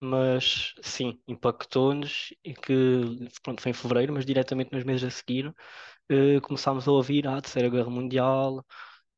mas 0.00 0.74
sim, 0.82 1.20
impactou-nos 1.26 2.34
e 2.44 2.54
que 2.54 3.28
pronto, 3.42 3.62
foi 3.62 3.70
em 3.70 3.74
fevereiro, 3.74 4.12
mas 4.12 4.26
diretamente 4.26 4.72
nos 4.72 4.84
meses 4.84 5.04
a 5.04 5.10
seguir 5.10 5.48
uh, 5.48 6.40
começámos 6.42 6.86
a 6.88 6.92
ouvir 6.92 7.26
a 7.26 7.40
Terceira 7.40 7.68
Guerra 7.68 7.90
Mundial, 7.90 8.64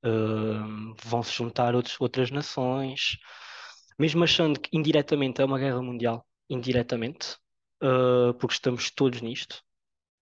uh, 0.04 0.95
vão 1.04 1.23
se 1.23 1.33
juntar 1.33 1.75
outros, 1.75 2.00
outras 2.00 2.30
nações, 2.30 3.18
mesmo 3.99 4.25
achando 4.25 4.61
que 4.61 4.76
indiretamente 4.76 5.40
é 5.42 5.45
uma 5.45 5.59
guerra 5.59 5.83
mundial, 5.83 6.26
indiretamente, 6.49 7.37
porque 8.40 8.54
estamos 8.54 8.90
todos 8.90 9.21
nisto, 9.21 9.62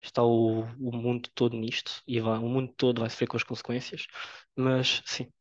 está 0.01 0.23
o, 0.23 0.61
o 0.63 0.91
mundo 0.97 1.29
todo 1.35 1.55
nisto 1.57 2.01
e 2.07 2.19
vai, 2.19 2.37
o 2.39 2.49
mundo 2.49 2.73
todo 2.77 3.01
vai 3.01 3.09
sofrer 3.09 3.27
com 3.27 3.37
as 3.37 3.43
consequências, 3.43 4.07
mas 4.55 5.01
sim. 5.05 5.31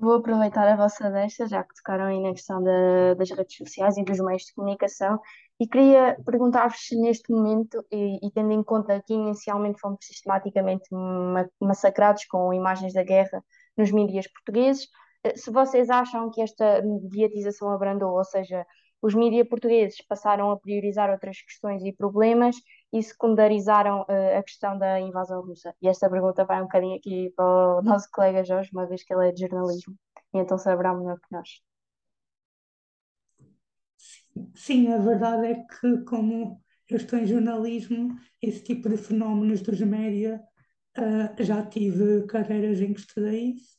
Vou 0.00 0.14
aproveitar 0.14 0.68
a 0.68 0.76
vossa 0.76 1.10
deixa, 1.10 1.46
já 1.48 1.64
que 1.64 1.74
tocaram 1.74 2.04
aí 2.06 2.20
na 2.20 2.30
questão 2.32 2.62
da- 2.62 3.14
das 3.14 3.30
redes 3.30 3.56
sociais 3.56 3.96
e 3.96 4.04
dos 4.04 4.20
meios 4.20 4.42
de 4.44 4.54
comunicação, 4.54 5.20
e 5.58 5.66
queria 5.66 6.16
perguntar-vos 6.24 6.78
se 6.86 6.94
neste 6.96 7.32
momento, 7.32 7.84
e, 7.90 8.24
e 8.24 8.30
tendo 8.30 8.52
em 8.52 8.62
conta 8.62 9.02
que 9.04 9.12
inicialmente 9.14 9.80
fomos 9.80 9.98
sistematicamente 10.02 10.86
ma- 10.92 11.48
massacrados 11.60 12.24
com 12.26 12.52
imagens 12.54 12.92
da 12.94 13.02
guerra 13.02 13.42
nos 13.76 13.90
mídias 13.90 14.28
portugueses, 14.28 14.86
eh, 15.24 15.36
se 15.36 15.50
vocês 15.50 15.90
acham 15.90 16.30
que 16.30 16.40
esta 16.42 16.80
mediatização 16.82 17.68
abrandou, 17.72 18.16
ou 18.16 18.24
seja, 18.24 18.64
os 19.02 19.14
mídias 19.14 19.48
portugueses 19.48 20.00
passaram 20.06 20.50
a 20.52 20.58
priorizar 20.60 21.10
outras 21.10 21.40
questões 21.42 21.82
e 21.84 21.92
problemas 21.92 22.54
e 22.92 23.02
secundarizaram 23.02 24.04
eh, 24.08 24.38
a 24.38 24.42
questão 24.42 24.78
da 24.78 25.00
invasão 25.00 25.42
russa. 25.42 25.74
E 25.82 25.88
esta 25.88 26.08
pergunta 26.08 26.44
vai 26.44 26.60
um 26.60 26.64
bocadinho 26.64 26.96
aqui 26.96 27.30
para 27.36 27.78
o 27.78 27.82
nosso 27.82 28.08
colega 28.10 28.44
Jorge, 28.44 28.70
uma 28.72 28.86
vez 28.86 29.04
que 29.04 29.12
ele 29.12 29.28
é 29.28 29.32
de 29.32 29.42
jornalismo, 29.42 29.94
e 30.34 30.38
então 30.38 30.56
saberá 30.58 30.94
melhor 30.94 31.18
que 31.20 31.26
nós. 31.30 31.60
Sim, 34.54 34.92
a 34.92 34.98
verdade 34.98 35.46
é 35.46 35.54
que, 35.54 36.04
como 36.04 36.62
eu 36.88 36.96
estou 36.96 37.18
em 37.18 37.26
jornalismo, 37.26 38.16
esse 38.40 38.62
tipo 38.62 38.88
de 38.88 38.96
fenómenos 38.96 39.60
dos 39.60 39.80
média, 39.80 40.40
uh, 40.96 41.42
já 41.42 41.64
tive 41.66 42.26
carreiras 42.26 42.80
em 42.80 42.94
que 42.94 43.00
estudei 43.00 43.54
isso. 43.54 43.76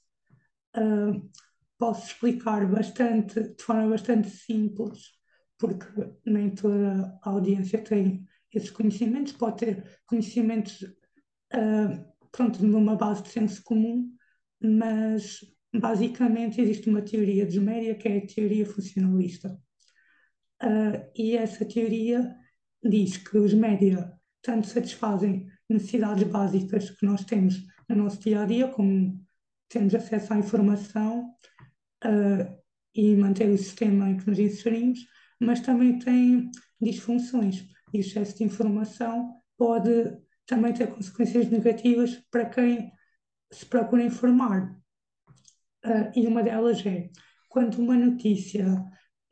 Uh, 0.76 1.30
posso 1.78 2.08
explicar 2.08 2.68
bastante, 2.68 3.56
de 3.56 3.64
forma 3.64 3.90
bastante 3.90 4.30
simples, 4.30 5.12
porque 5.58 5.88
nem 6.26 6.54
toda 6.54 7.18
a 7.24 7.30
audiência 7.30 7.84
tem 7.84 8.28
esses 8.54 8.72
conhecimentos, 8.72 9.34
pode 9.34 9.58
ter 9.58 10.00
conhecimentos, 10.06 10.82
uh, 10.82 12.06
pronto, 12.32 12.64
numa 12.66 12.96
base 12.96 13.24
de 13.24 13.30
senso 13.30 13.64
comum, 13.64 14.12
mas 14.62 15.40
basicamente 15.74 16.60
existe 16.60 16.90
uma 16.90 17.02
teoria 17.02 17.46
dos 17.46 17.58
média 17.58 17.96
que 17.96 18.08
é 18.08 18.18
a 18.18 18.28
teoria 18.28 18.66
funcionalista. 18.66 19.50
Uh, 20.62 21.10
e 21.16 21.38
essa 21.38 21.64
teoria 21.64 22.36
diz 22.84 23.18
que 23.18 23.38
os 23.38 23.54
média 23.54 24.12
tanto 24.42 24.68
satisfazem 24.68 25.48
necessidades 25.70 26.24
básicas 26.24 26.90
que 26.90 27.06
nós 27.06 27.24
temos 27.24 27.56
no 27.88 27.96
nosso 27.96 28.20
dia 28.20 28.42
a 28.42 28.46
dia, 28.46 28.68
como 28.68 29.24
temos 29.70 29.94
acesso 29.94 30.34
à 30.34 30.38
informação 30.38 31.34
uh, 32.06 32.60
e 32.94 33.16
manter 33.16 33.50
o 33.50 33.58
sistema 33.58 34.10
em 34.10 34.18
que 34.18 34.28
nos 34.28 34.40
inserimos, 34.40 35.00
mas 35.40 35.62
também 35.62 36.00
tem 36.00 36.50
disfunções. 36.82 37.66
E 37.94 38.00
excesso 38.00 38.38
de 38.38 38.44
informação 38.44 39.36
pode 39.58 40.18
também 40.46 40.74
ter 40.74 40.88
consequências 40.88 41.50
negativas 41.50 42.16
para 42.32 42.46
quem 42.46 42.92
se 43.52 43.66
procura 43.66 44.04
informar. 44.04 44.76
Uh, 45.86 46.12
e 46.16 46.28
uma 46.28 46.44
delas 46.44 46.86
é 46.86 47.10
quando 47.48 47.80
uma 47.80 47.96
notícia 47.96 48.66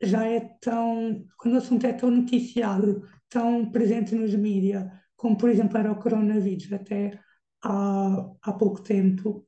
já 0.02 0.24
é 0.24 0.40
tão, 0.60 1.24
quando 1.38 1.54
o 1.54 1.58
assunto 1.58 1.86
é 1.86 1.92
tão 1.92 2.10
noticiado, 2.10 3.02
tão 3.28 3.70
presente 3.70 4.14
nos 4.14 4.34
mídias, 4.34 4.86
como 5.16 5.36
por 5.36 5.50
exemplo 5.50 5.76
era 5.76 5.92
o 5.92 5.98
coronavírus 5.98 6.72
até 6.72 7.18
há, 7.62 8.30
há 8.42 8.52
pouco 8.52 8.82
tempo, 8.82 9.46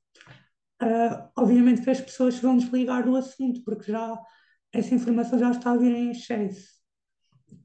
uh, 0.82 1.30
obviamente 1.36 1.82
que 1.82 1.90
as 1.90 2.00
pessoas 2.00 2.38
vão 2.38 2.56
desligar 2.56 3.04
do 3.04 3.16
assunto, 3.16 3.62
porque 3.64 3.90
já 3.92 4.20
essa 4.72 4.94
informação 4.94 5.38
já 5.38 5.50
está 5.50 5.72
a 5.72 5.76
vir 5.76 5.92
em 5.94 6.10
excesso. 6.10 6.80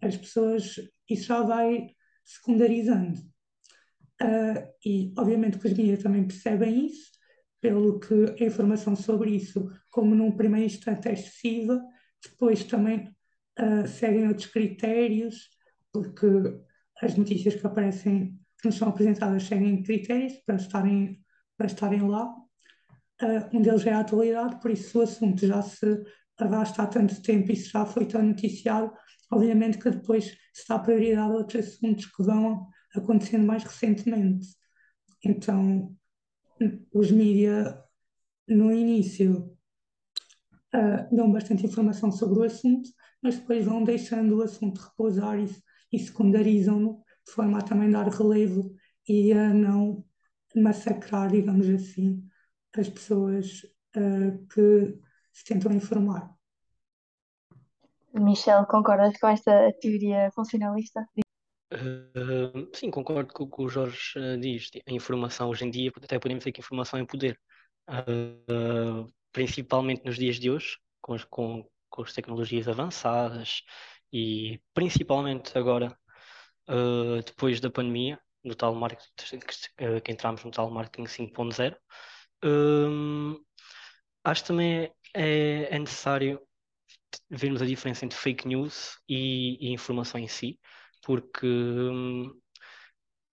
As 0.01 0.17
pessoas, 0.17 0.75
isso 1.09 1.27
já 1.27 1.41
vai 1.41 1.89
secundarizando. 2.23 3.19
Uh, 4.21 4.67
e 4.83 5.13
obviamente 5.17 5.59
que 5.59 5.67
os 5.67 5.73
mídias 5.73 6.01
também 6.01 6.25
percebem 6.25 6.85
isso, 6.85 7.11
pelo 7.61 7.99
que 7.99 8.43
a 8.43 8.45
informação 8.45 8.95
sobre 8.95 9.31
isso, 9.31 9.69
como 9.89 10.15
num 10.15 10.31
primeiro 10.31 10.65
instante 10.65 11.07
é 11.07 11.13
excessiva, 11.13 11.81
depois 12.23 12.63
também 12.63 13.13
uh, 13.59 13.87
seguem 13.87 14.27
outros 14.27 14.47
critérios, 14.47 15.49
porque 15.91 16.27
as 17.01 17.15
notícias 17.15 17.55
que 17.55 17.65
aparecem, 17.65 18.39
que 18.59 18.67
nos 18.67 18.75
são 18.75 18.89
apresentadas, 18.89 19.43
seguem 19.43 19.83
critérios 19.83 20.33
para 20.45 20.55
estarem, 20.55 21.21
para 21.57 21.67
estarem 21.67 22.07
lá. 22.07 22.33
Uh, 23.21 23.57
um 23.57 23.61
deles 23.61 23.85
é 23.85 23.93
a 23.93 23.99
atualidade, 23.99 24.59
por 24.61 24.71
isso 24.71 24.99
o 24.99 25.01
assunto 25.01 25.45
já 25.45 25.61
se 25.61 26.03
arrasta 26.37 26.83
há 26.83 26.87
tanto 26.87 27.21
tempo 27.21 27.51
e 27.51 27.55
já 27.55 27.85
foi 27.85 28.05
tão 28.05 28.21
noticiado, 28.21 28.91
obviamente 29.31 29.77
que 29.77 29.89
depois 29.89 30.37
se 30.53 30.67
dá 30.67 30.79
prioridade 30.79 31.31
a 31.31 31.35
outros 31.35 31.67
assuntos 31.67 32.05
que 32.05 32.23
vão 32.23 32.67
acontecendo 32.95 33.45
mais 33.45 33.63
recentemente. 33.63 34.47
Então, 35.23 35.95
os 36.93 37.11
mídias, 37.11 37.73
no 38.47 38.71
início, 38.71 39.57
uh, 40.73 41.15
dão 41.15 41.31
bastante 41.31 41.65
informação 41.65 42.11
sobre 42.11 42.39
o 42.39 42.43
assunto, 42.43 42.89
mas 43.21 43.37
depois 43.37 43.65
vão 43.65 43.83
deixando 43.83 44.37
o 44.37 44.41
assunto 44.41 44.81
repousar 44.81 45.39
e, 45.39 45.49
e 45.91 45.99
secundarizam-no, 45.99 47.03
de 47.25 47.31
forma 47.31 47.57
a 47.57 47.61
também 47.61 47.89
dar 47.89 48.07
relevo 48.07 48.73
e 49.07 49.33
a 49.33 49.53
não 49.53 50.05
massacrar, 50.55 51.31
digamos 51.31 51.67
assim, 51.69 52.23
as 52.77 52.89
pessoas 52.89 53.63
uh, 53.95 54.47
que 54.47 54.99
se 55.35 55.43
tentam 55.43 55.71
informar. 55.73 56.33
Michel, 58.13 58.65
concordas 58.65 59.19
com 59.19 59.27
esta 59.27 59.73
teoria 59.81 60.31
funcionalista? 60.33 61.05
Uh, 61.73 62.69
sim, 62.73 62.89
concordo 62.89 63.33
com 63.33 63.43
o 63.43 63.51
que 63.51 63.61
o 63.61 63.67
Jorge 63.67 64.17
uh, 64.17 64.39
diz. 64.39 64.71
A 64.87 64.93
informação 64.93 65.49
hoje 65.49 65.65
em 65.65 65.69
dia, 65.69 65.91
até 66.01 66.17
podemos 66.17 66.41
dizer 66.41 66.53
que 66.53 66.61
a 66.61 66.63
informação 66.63 66.97
é 66.97 67.05
poder. 67.05 67.37
Uh, 67.89 69.11
principalmente 69.33 70.05
nos 70.05 70.15
dias 70.15 70.39
de 70.39 70.49
hoje, 70.49 70.77
com 71.01 71.13
as, 71.13 71.25
com, 71.25 71.69
com 71.89 72.01
as 72.01 72.13
tecnologias 72.13 72.69
avançadas 72.69 73.61
e 74.13 74.61
principalmente 74.73 75.57
agora, 75.57 75.95
uh, 76.69 77.21
depois 77.25 77.59
da 77.59 77.69
pandemia, 77.69 78.17
no 78.41 78.55
tal 78.55 78.73
marketing, 78.73 79.39
que, 79.39 80.01
que 80.01 80.11
entramos 80.11 80.45
no 80.45 80.51
tal 80.51 80.71
marketing 80.71 81.03
5.0, 81.03 81.75
um, 82.45 83.37
acho 84.23 84.45
também 84.45 84.89
é, 85.15 85.75
é 85.75 85.79
necessário 85.79 86.41
vermos 87.29 87.61
a 87.61 87.65
diferença 87.65 88.05
entre 88.05 88.17
fake 88.17 88.47
news 88.47 88.99
e, 89.07 89.57
e 89.67 89.73
informação 89.73 90.19
em 90.19 90.27
si, 90.27 90.59
porque 91.03 91.47
um, 91.47 92.29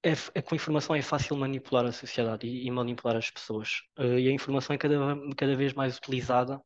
é, 0.05 0.13
é, 0.35 0.43
com 0.43 0.55
informação 0.55 0.95
é 0.97 1.03
fácil 1.03 1.37
manipular 1.37 1.85
a 1.87 1.93
sociedade 1.93 2.47
e, 2.47 2.67
e 2.67 2.71
manipular 2.71 3.17
as 3.17 3.31
pessoas. 3.31 3.83
Uh, 3.99 4.19
e 4.19 4.29
a 4.29 4.33
informação 4.33 4.75
é 4.75 4.79
cada, 4.79 4.97
cada 5.37 5.57
vez 5.57 5.73
mais 5.75 5.97
utilizada 5.97 6.61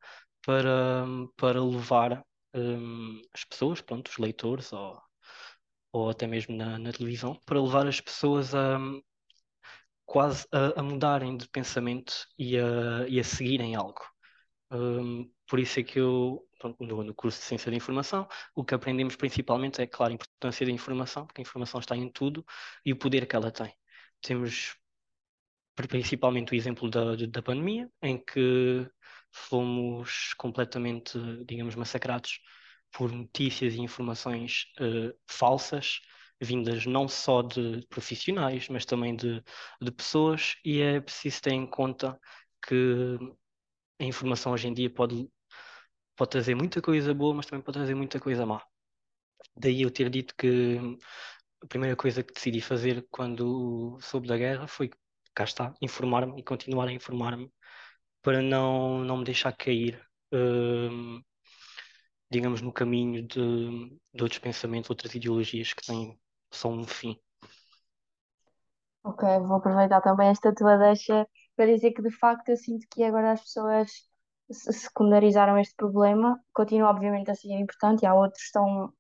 para, 0.45 1.05
para 1.37 1.63
levar 1.63 2.25
um, 2.55 3.21
as 3.35 3.45
pessoas, 3.45 3.81
pronto, 3.81 4.09
os 4.09 4.19
leitores 4.19 4.73
ou, 4.73 5.01
ou 5.93 6.11
até 6.11 6.27
mesmo 6.27 6.57
na, 6.57 6.79
na 6.79 6.93
televisão, 6.93 7.39
para 7.47 7.61
levar 7.61 7.87
as 7.87 8.01
pessoas 8.01 8.55
a 8.55 8.79
quase 10.07 10.47
a, 10.53 10.81
a 10.81 10.83
mudarem 10.83 11.37
de 11.37 11.49
pensamento 11.49 12.27
e 12.39 12.57
a, 12.59 13.07
e 13.09 13.21
a 13.21 13.25
seguirem 13.25 13.75
algo. 13.75 14.01
Um, 14.71 15.31
por 15.49 15.61
isso 15.61 15.79
é 15.81 15.83
que 15.83 15.99
eu, 16.01 16.47
no, 16.81 17.05
no, 17.05 17.15
curso 17.15 17.39
de 17.39 17.45
Ciência 17.45 17.71
da 17.71 17.77
Informação, 17.77 18.29
o 18.55 18.65
que 18.65 18.75
aprendemos 18.75 19.15
principalmente 19.17 19.81
é, 19.81 19.87
claro, 19.87 20.13
a 20.13 20.15
importância 20.15 20.67
da 20.67 20.73
informação, 20.73 21.27
porque 21.27 21.41
a 21.41 21.43
informação 21.43 21.81
está 21.81 21.97
em 21.97 22.11
tudo 22.11 22.45
e 22.85 22.93
o 22.93 22.97
poder 22.97 23.27
que 23.27 23.37
ela 23.37 23.51
tem. 23.51 23.73
Temos 24.21 24.77
principalmente 25.77 26.53
o 26.53 26.57
exemplo 26.57 26.91
da, 26.91 27.15
da 27.17 27.43
pandemia, 27.43 27.91
em 28.03 28.19
que 28.19 28.89
fomos 29.31 30.35
completamente, 30.35 31.19
digamos, 31.47 31.75
massacrados 31.75 32.41
por 32.93 33.13
notícias 33.13 33.75
e 33.75 33.81
informações 33.81 34.65
uh, 34.81 35.15
falsas, 35.27 36.01
vindas 36.41 36.87
não 36.87 37.09
só 37.09 37.43
de 37.43 37.87
profissionais, 37.89 38.69
mas 38.69 38.85
também 38.85 39.15
de, 39.15 39.43
de 39.81 39.91
pessoas, 39.93 40.57
e 40.65 40.81
é 40.81 41.01
preciso 41.01 41.43
ter 41.43 41.53
em 41.53 41.67
conta 41.67 42.19
que 42.67 43.19
a 43.99 44.05
informação 44.05 44.53
hoje 44.53 44.69
em 44.69 44.75
dia 44.75 44.91
pode, 44.91 45.29
pode 46.17 46.31
trazer 46.31 46.55
muita 46.55 46.81
coisa 46.83 47.15
boa, 47.15 47.35
mas 47.35 47.47
também 47.47 47.63
pode 47.63 47.79
trazer 47.79 47.95
muita 47.95 48.21
coisa 48.21 48.47
má. 48.47 48.63
Daí 49.57 49.83
eu 49.83 49.91
ter 49.91 50.11
dito 50.11 50.35
que 50.37 50.79
a 51.63 51.67
primeira 51.67 51.97
coisa 51.97 52.23
que 52.23 52.33
decidi 52.33 52.61
fazer 52.61 53.07
quando 53.11 53.99
soube 54.01 54.29
da 54.29 54.37
guerra 54.37 54.67
foi, 54.67 54.91
cá 55.35 55.45
está, 55.45 55.75
informar-me 55.81 56.41
e 56.41 56.43
continuar 56.43 56.89
a 56.89 56.93
informar-me 56.93 57.51
para 58.23 58.43
não, 58.43 59.05
não 59.05 59.19
me 59.19 59.25
deixar 59.25 59.53
cair, 59.57 60.01
uh, 60.35 61.23
digamos, 62.31 62.61
no 62.61 62.73
caminho 62.73 63.27
de, 63.27 63.99
de 64.13 64.23
outros 64.23 64.39
pensamentos, 64.39 64.91
outras 64.91 65.15
ideologias 65.15 65.73
que 65.73 65.87
têm 65.87 66.19
só 66.51 66.69
um 66.69 66.85
fim. 66.85 67.19
Ok, 69.05 69.27
vou 69.41 69.57
aproveitar 69.59 70.01
também 70.01 70.29
esta 70.29 70.53
tua 70.53 70.77
deixa 70.77 71.27
para 71.57 71.67
dizer 71.67 71.93
que 71.93 72.03
de 72.03 72.11
facto 72.11 72.51
eu 72.51 72.57
sinto 72.57 72.87
que 72.91 73.03
agora 73.03 73.33
as 73.33 73.41
pessoas 73.43 73.91
secundarizaram 74.51 75.59
este 75.59 75.75
problema, 75.77 76.41
continua 76.53 76.91
obviamente 76.91 77.31
a 77.31 77.35
ser 77.35 77.53
importante 77.59 78.03
e 78.03 78.07
há 78.07 78.15
outros 78.15 78.51
tão, 78.53 78.93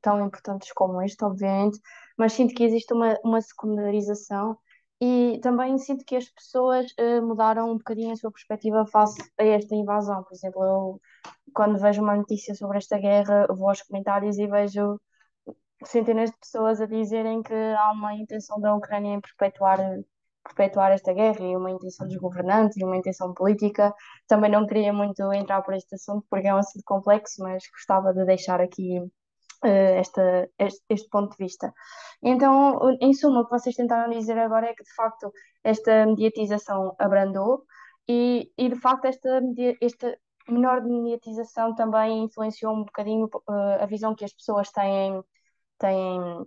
tão 0.00 0.24
importantes 0.24 0.72
como 0.72 1.02
este, 1.02 1.24
obviamente, 1.24 1.78
mas 2.16 2.32
sinto 2.32 2.54
que 2.54 2.64
existe 2.64 2.92
uma, 2.94 3.18
uma 3.24 3.40
secundarização 3.40 4.58
e 5.00 5.38
também 5.42 5.76
sinto 5.78 6.04
que 6.04 6.16
as 6.16 6.28
pessoas 6.30 6.86
uh, 6.92 7.22
mudaram 7.26 7.70
um 7.72 7.76
bocadinho 7.78 8.12
a 8.12 8.16
sua 8.16 8.30
perspectiva 8.32 8.86
face 8.86 9.20
a 9.38 9.44
esta 9.44 9.74
invasão. 9.74 10.22
Por 10.22 10.32
exemplo, 10.32 10.64
eu, 10.64 11.00
quando 11.52 11.78
vejo 11.78 12.00
uma 12.02 12.16
notícia 12.16 12.54
sobre 12.54 12.78
esta 12.78 12.98
guerra, 12.98 13.46
vou 13.48 13.68
aos 13.68 13.82
comentários 13.82 14.38
e 14.38 14.46
vejo 14.46 14.98
centenas 15.84 16.30
de 16.30 16.38
pessoas 16.38 16.80
a 16.80 16.86
dizerem 16.86 17.42
que 17.42 17.52
há 17.52 17.92
uma 17.92 18.14
intenção 18.14 18.60
da 18.60 18.74
Ucrânia 18.74 19.14
em 19.14 19.20
perpetuar, 19.20 19.78
perpetuar 20.44 20.92
esta 20.92 21.12
guerra 21.12 21.40
e 21.44 21.56
uma 21.56 21.70
intenção 21.70 22.06
dos 22.06 22.16
governantes 22.16 22.76
e 22.76 22.84
uma 22.84 22.96
intenção 22.96 23.32
política. 23.34 23.94
Também 24.28 24.50
não 24.50 24.66
queria 24.66 24.92
muito 24.92 25.32
entrar 25.32 25.62
por 25.62 25.74
este 25.74 25.94
assunto 25.94 26.26
porque 26.30 26.48
é 26.48 26.54
um 26.54 26.58
assunto 26.58 26.82
complexo, 26.84 27.42
mas 27.42 27.62
gostava 27.72 28.12
de 28.12 28.24
deixar 28.24 28.60
aqui 28.60 28.98
uh, 29.00 29.66
esta, 29.66 30.48
este, 30.58 30.82
este, 30.88 31.08
ponto 31.08 31.36
de 31.36 31.44
vista. 31.44 31.72
Então, 32.22 32.78
em 33.00 33.12
suma, 33.14 33.40
o 33.40 33.44
que 33.44 33.50
vocês 33.58 33.74
tentaram 33.74 34.12
dizer 34.12 34.38
agora 34.38 34.66
é 34.68 34.74
que, 34.74 34.84
de 34.84 34.94
facto, 34.94 35.32
esta 35.64 36.06
mediatização 36.06 36.94
abrandou 36.98 37.64
e, 38.08 38.50
e 38.58 38.68
de 38.68 38.76
facto, 38.76 39.06
esta, 39.06 39.40
esta 39.80 40.18
menor 40.48 40.82
mediatização 40.84 41.74
também 41.74 42.24
influenciou 42.24 42.74
um 42.74 42.84
bocadinho 42.84 43.26
uh, 43.26 43.82
a 43.82 43.86
visão 43.86 44.14
que 44.14 44.24
as 44.24 44.32
pessoas 44.32 44.70
têm, 44.70 45.22
têm 45.78 46.46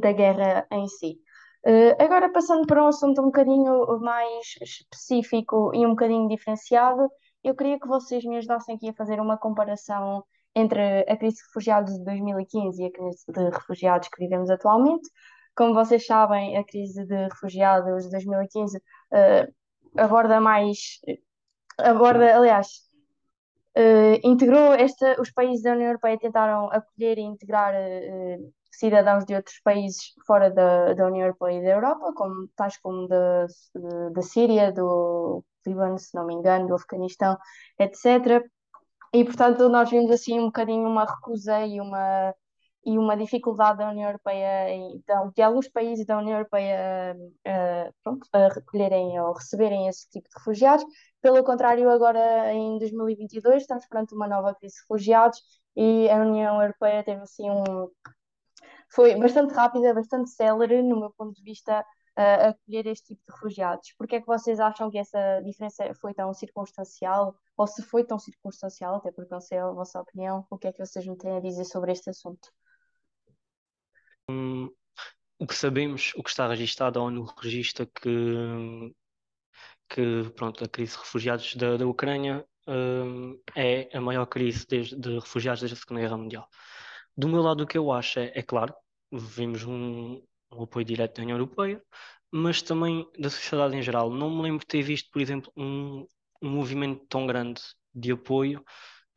da 0.00 0.12
guerra 0.12 0.66
em 0.70 0.86
si. 0.88 1.20
Uh, 1.66 2.00
agora, 2.00 2.30
passando 2.30 2.64
para 2.64 2.84
um 2.84 2.86
assunto 2.86 3.20
um 3.20 3.24
bocadinho 3.24 3.98
mais 4.00 4.54
específico 4.62 5.72
e 5.74 5.84
um 5.84 5.90
bocadinho 5.90 6.28
diferenciado, 6.28 7.10
eu 7.42 7.56
queria 7.56 7.76
que 7.80 7.88
vocês 7.88 8.24
me 8.24 8.36
ajudassem 8.36 8.76
aqui 8.76 8.88
a 8.88 8.94
fazer 8.94 9.18
uma 9.20 9.36
comparação 9.36 10.22
entre 10.54 11.00
a 11.08 11.16
crise 11.16 11.38
de 11.38 11.42
refugiados 11.42 11.94
de 11.94 12.04
2015 12.04 12.80
e 12.80 12.86
a 12.86 12.92
crise 12.92 13.24
de 13.28 13.50
refugiados 13.50 14.08
que 14.08 14.22
vivemos 14.22 14.48
atualmente. 14.48 15.08
Como 15.56 15.74
vocês 15.74 16.06
sabem, 16.06 16.56
a 16.56 16.64
crise 16.64 17.04
de 17.04 17.24
refugiados 17.24 18.04
de 18.04 18.10
2015 18.10 18.76
uh, 18.78 19.52
aborda 19.96 20.40
mais, 20.40 21.00
aborda, 21.78 22.36
aliás, 22.36 22.68
uh, 23.76 24.20
integrou 24.22 24.72
esta, 24.72 25.20
os 25.20 25.32
países 25.32 25.62
da 25.64 25.72
União 25.72 25.88
Europeia 25.88 26.16
tentaram 26.18 26.70
acolher 26.70 27.18
e 27.18 27.22
integrar 27.22 27.74
uh, 27.74 28.52
cidadãos 28.78 29.24
de 29.24 29.34
outros 29.34 29.60
países 29.62 30.12
fora 30.26 30.50
da, 30.50 30.94
da 30.94 31.06
União 31.06 31.26
Europeia 31.26 31.58
e 31.58 31.62
da 31.62 31.70
Europa, 31.70 32.12
como, 32.14 32.48
tais 32.56 32.76
como 32.78 33.08
da, 33.08 33.46
da 34.12 34.22
Síria, 34.22 34.72
do 34.72 35.44
Líbano, 35.66 35.98
se 35.98 36.14
não 36.14 36.26
me 36.26 36.34
engano, 36.34 36.68
do 36.68 36.74
Afeganistão, 36.74 37.36
etc. 37.78 38.42
E, 39.12 39.24
portanto, 39.24 39.68
nós 39.68 39.90
vimos 39.90 40.10
assim 40.10 40.38
um 40.38 40.46
bocadinho 40.46 40.86
uma 40.88 41.04
recusa 41.04 41.60
e 41.66 41.80
uma, 41.80 42.34
e 42.84 42.98
uma 42.98 43.16
dificuldade 43.16 43.78
da 43.78 43.90
União 43.90 44.08
Europeia, 44.08 44.74
de, 45.02 45.32
de 45.34 45.42
alguns 45.42 45.68
países 45.68 46.06
da 46.06 46.18
União 46.18 46.38
Europeia 46.38 47.16
uh, 47.16 47.94
pronto, 48.02 48.26
a 48.32 48.48
recolherem 48.48 49.18
ou 49.20 49.32
receberem 49.32 49.88
esse 49.88 50.08
tipo 50.10 50.28
de 50.28 50.34
refugiados. 50.38 50.84
Pelo 51.20 51.42
contrário, 51.42 51.90
agora 51.90 52.52
em 52.52 52.78
2022 52.78 53.62
estamos 53.62 53.86
perante 53.86 54.14
uma 54.14 54.28
nova 54.28 54.54
crise 54.54 54.76
de 54.76 54.80
refugiados 54.82 55.40
e 55.76 56.08
a 56.08 56.16
União 56.18 56.60
Europeia 56.62 57.02
teve 57.04 57.22
assim 57.22 57.50
um. 57.50 57.90
Foi 58.88 59.14
bastante 59.16 59.52
rápida, 59.52 59.92
bastante 59.92 60.30
célere, 60.30 60.82
no 60.82 60.98
meu 60.98 61.10
ponto 61.10 61.34
de 61.34 61.42
vista, 61.42 61.84
a 62.16 62.48
acolher 62.48 62.86
este 62.86 63.08
tipo 63.08 63.22
de 63.26 63.34
refugiados. 63.34 63.92
Por 63.98 64.06
que 64.06 64.16
é 64.16 64.20
que 64.20 64.26
vocês 64.26 64.58
acham 64.58 64.90
que 64.90 64.98
essa 64.98 65.40
diferença 65.44 65.92
foi 66.00 66.14
tão 66.14 66.32
circunstancial? 66.32 67.36
Ou 67.56 67.66
se 67.66 67.82
foi 67.82 68.04
tão 68.04 68.18
circunstancial, 68.18 68.96
até 68.96 69.12
porque 69.12 69.32
não 69.32 69.40
sei 69.40 69.58
a 69.58 69.70
vossa 69.70 70.00
opinião, 70.00 70.46
o 70.50 70.56
que 70.56 70.66
é 70.66 70.72
que 70.72 70.84
vocês 70.84 71.06
me 71.06 71.16
têm 71.16 71.36
a 71.36 71.40
dizer 71.40 71.64
sobre 71.64 71.92
este 71.92 72.10
assunto? 72.10 72.50
Hum, 74.30 74.70
o 75.38 75.46
que 75.46 75.54
sabemos, 75.54 76.12
o 76.16 76.22
que 76.22 76.30
está 76.30 76.48
registado, 76.48 76.98
a 76.98 77.02
ONU 77.02 77.24
registra 77.38 77.86
que, 77.86 78.94
que 79.88 80.30
pronto, 80.34 80.64
a 80.64 80.68
crise 80.68 80.92
de 80.92 80.98
refugiados 80.98 81.54
da, 81.54 81.76
da 81.76 81.86
Ucrânia 81.86 82.46
hum, 82.66 83.38
é 83.54 83.94
a 83.96 84.00
maior 84.00 84.26
crise 84.26 84.66
desde, 84.66 84.96
de 84.96 85.18
refugiados 85.18 85.60
desde 85.60 85.76
a 85.76 85.80
Segunda 85.80 86.00
Guerra 86.00 86.16
Mundial. 86.16 86.48
Do 87.16 87.28
meu 87.28 87.42
lado, 87.42 87.62
o 87.64 87.66
que 87.66 87.78
eu 87.78 87.90
acho 87.92 88.18
é, 88.18 88.32
é 88.34 88.42
claro, 88.42 88.74
vimos 89.12 89.64
um, 89.64 90.22
o 90.50 90.64
apoio 90.64 90.84
direto 90.84 91.16
da 91.16 91.22
União 91.22 91.36
Europeia, 91.38 91.82
mas 92.30 92.62
também 92.62 93.06
da 93.18 93.30
sociedade 93.30 93.76
em 93.76 93.82
geral. 93.82 94.10
Não 94.10 94.30
me 94.30 94.42
lembro 94.42 94.60
de 94.60 94.66
ter 94.66 94.82
visto, 94.82 95.10
por 95.10 95.22
exemplo, 95.22 95.52
um, 95.56 96.06
um 96.42 96.50
movimento 96.50 97.06
tão 97.08 97.26
grande 97.26 97.62
de 97.94 98.12
apoio 98.12 98.64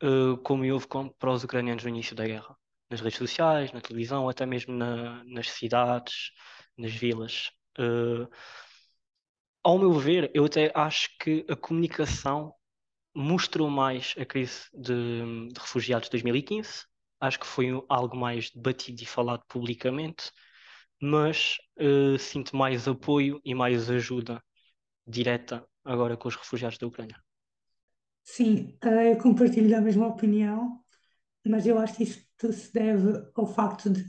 uh, 0.02 0.36
como 0.38 0.70
houve 0.72 0.86
com, 0.88 1.08
para 1.10 1.30
os 1.32 1.44
ucranianos 1.44 1.84
no 1.84 1.90
início 1.90 2.16
da 2.16 2.26
guerra. 2.26 2.56
Nas 2.90 3.00
redes 3.00 3.18
sociais, 3.18 3.72
na 3.72 3.80
televisão, 3.80 4.28
até 4.28 4.46
mesmo 4.46 4.74
na, 4.74 5.22
nas 5.24 5.50
cidades, 5.50 6.32
nas 6.76 6.92
vilas. 6.92 7.50
Uh, 7.78 8.28
ao 9.62 9.78
meu 9.78 9.92
ver, 9.92 10.30
eu 10.34 10.44
até 10.44 10.72
acho 10.74 11.08
que 11.18 11.44
a 11.48 11.56
comunicação 11.56 12.54
mostrou 13.14 13.70
mais 13.70 14.14
a 14.18 14.24
crise 14.24 14.68
de, 14.74 15.48
de 15.52 15.60
refugiados 15.60 16.06
de 16.08 16.12
2015. 16.12 16.84
Acho 17.20 17.38
que 17.38 17.46
foi 17.46 17.68
algo 17.88 18.16
mais 18.16 18.50
debatido 18.50 19.02
e 19.02 19.06
falado 19.06 19.42
publicamente 19.46 20.30
mas 21.00 21.56
uh, 21.80 22.18
sinto 22.18 22.54
mais 22.54 22.86
apoio 22.86 23.40
e 23.44 23.54
mais 23.54 23.88
ajuda 23.90 24.42
direta 25.06 25.66
agora 25.82 26.16
com 26.16 26.28
os 26.28 26.36
refugiados 26.36 26.76
da 26.76 26.86
Ucrânia. 26.86 27.16
Sim, 28.22 28.76
uh, 28.84 28.88
eu 28.88 29.16
compartilho 29.16 29.70
da 29.70 29.80
mesma 29.80 30.06
opinião, 30.06 30.78
mas 31.46 31.66
eu 31.66 31.78
acho 31.78 31.96
que 31.96 32.02
isto 32.02 32.52
se 32.52 32.72
deve 32.72 33.26
ao 33.34 33.46
facto 33.46 33.88
de 33.88 34.04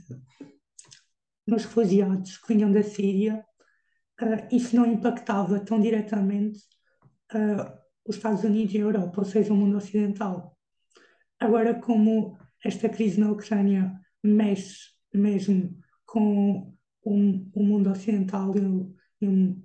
nos 1.46 1.64
refugiados 1.64 2.36
que 2.36 2.54
vinham 2.54 2.70
da 2.70 2.82
Síria, 2.82 3.44
uh, 4.20 4.54
isso 4.54 4.76
não 4.76 4.86
impactava 4.86 5.58
tão 5.60 5.80
diretamente 5.80 6.60
os 8.06 8.16
Estados 8.16 8.44
Unidos 8.44 8.74
e 8.74 8.76
a 8.76 8.82
Europa, 8.82 9.22
ou 9.22 9.24
seja, 9.24 9.54
o 9.54 9.56
mundo 9.56 9.78
ocidental. 9.78 10.54
Agora, 11.40 11.74
como 11.80 12.36
esta 12.64 12.88
crise 12.88 13.20
na 13.20 13.30
Ucrânia 13.30 13.92
mexe 14.22 14.92
mesmo 15.12 15.76
com 16.06 16.74
o, 17.02 17.12
o 17.54 17.62
mundo 17.62 17.90
ocidental 17.90 18.52
e, 18.56 19.26
e, 19.26 19.56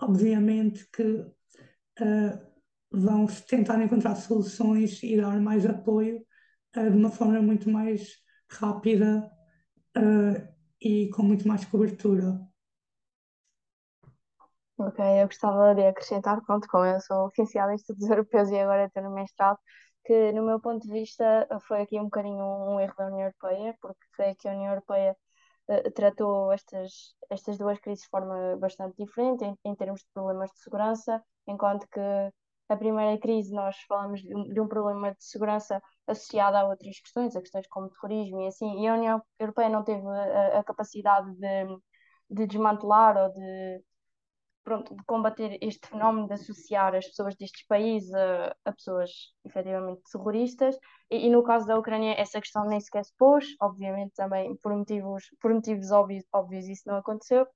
obviamente 0.00 0.88
que 0.90 1.02
uh, 1.02 2.48
vão 2.90 3.26
tentar 3.26 3.82
encontrar 3.82 4.14
soluções 4.16 5.02
e 5.02 5.20
dar 5.20 5.40
mais 5.40 5.66
apoio 5.66 6.24
uh, 6.76 6.90
de 6.90 6.96
uma 6.96 7.10
forma 7.10 7.40
muito 7.42 7.68
mais 7.68 8.16
rápida 8.50 9.30
uh, 9.96 10.54
e 10.80 11.10
com 11.10 11.22
muito 11.22 11.46
mais 11.46 11.64
cobertura. 11.64 12.40
Ok, 14.78 15.04
eu 15.04 15.26
gostava 15.26 15.74
de 15.74 15.84
acrescentar, 15.84 16.40
pronto, 16.42 16.68
como 16.68 16.84
eu 16.84 17.00
sou 17.00 17.26
oficial 17.26 17.68
em 17.70 17.74
estudos 17.74 18.08
europeus 18.08 18.48
e 18.50 18.58
agora 18.60 18.84
estou 18.84 19.02
no 19.02 19.10
mestrado, 19.10 19.58
que 20.08 20.32
no 20.32 20.42
meu 20.42 20.58
ponto 20.58 20.86
de 20.86 20.92
vista 20.92 21.46
foi 21.68 21.82
aqui 21.82 22.00
um 22.00 22.04
bocadinho 22.04 22.42
um 22.42 22.80
erro 22.80 22.94
da 22.96 23.08
União 23.08 23.26
Europeia, 23.26 23.76
porque 23.80 24.06
creio 24.14 24.36
que 24.36 24.48
a 24.48 24.52
União 24.52 24.70
Europeia 24.70 25.14
uh, 25.68 25.90
tratou 25.92 26.50
estas, 26.50 27.14
estas 27.30 27.58
duas 27.58 27.78
crises 27.78 28.04
de 28.04 28.10
forma 28.10 28.56
bastante 28.58 28.96
diferente 28.96 29.44
em, 29.44 29.54
em, 29.66 29.74
termos 29.76 30.00
de 30.00 30.06
problemas 30.14 30.50
de 30.50 30.60
segurança, 30.60 31.22
enquanto 31.46 31.86
que 31.88 32.00
a 32.70 32.76
primeira 32.76 33.18
crise 33.20 33.52
nós 33.52 33.76
falamos 33.86 34.22
de 34.22 34.34
um, 34.34 34.44
de 34.44 34.60
um, 34.60 34.66
problema 34.68 35.10
de 35.14 35.22
segurança 35.24 35.82
associado 36.06 36.56
a 36.56 36.64
outras 36.66 36.98
questões, 37.00 37.36
a 37.36 37.40
questões 37.42 37.66
como 37.68 37.90
terrorismo 37.90 38.40
e 38.40 38.46
assim, 38.46 38.80
e 38.82 38.88
a 38.88 38.94
União 38.94 39.22
Europeia 39.38 39.68
não 39.68 39.84
teve 39.84 40.06
a, 40.06 40.60
a 40.60 40.64
capacidade 40.64 41.30
de, 41.34 41.66
de 42.30 42.46
desmantelar 42.46 43.14
ou 43.18 43.32
de 43.32 43.82
pronto, 44.68 44.94
de 44.94 45.02
combater 45.04 45.56
este 45.62 45.88
fenómeno 45.88 46.26
de 46.26 46.34
associar 46.34 46.94
as 46.94 47.06
pessoas 47.06 47.34
destes 47.36 47.66
países 47.66 48.12
a, 48.12 48.54
a 48.66 48.72
pessoas 48.72 49.10
efetivamente 49.42 50.02
terroristas. 50.12 50.76
E, 51.10 51.26
e, 51.26 51.30
no 51.30 51.42
caso 51.42 51.66
da 51.66 51.78
Ucrânia, 51.78 52.14
essa 52.20 52.38
questão 52.38 52.66
nem 52.66 52.78
sequer 52.78 53.02
se 53.04 53.14
pôs, 53.16 53.46
obviamente 53.62 54.12
também 54.14 54.54
por 54.58 54.74
motivos, 54.74 55.24
por 55.40 55.54
motivos 55.54 55.90
óbvios, 55.90 56.24
óbvios 56.30 56.68
isso 56.68 56.82
não 56.86 56.96
aconteceu, 56.96 57.46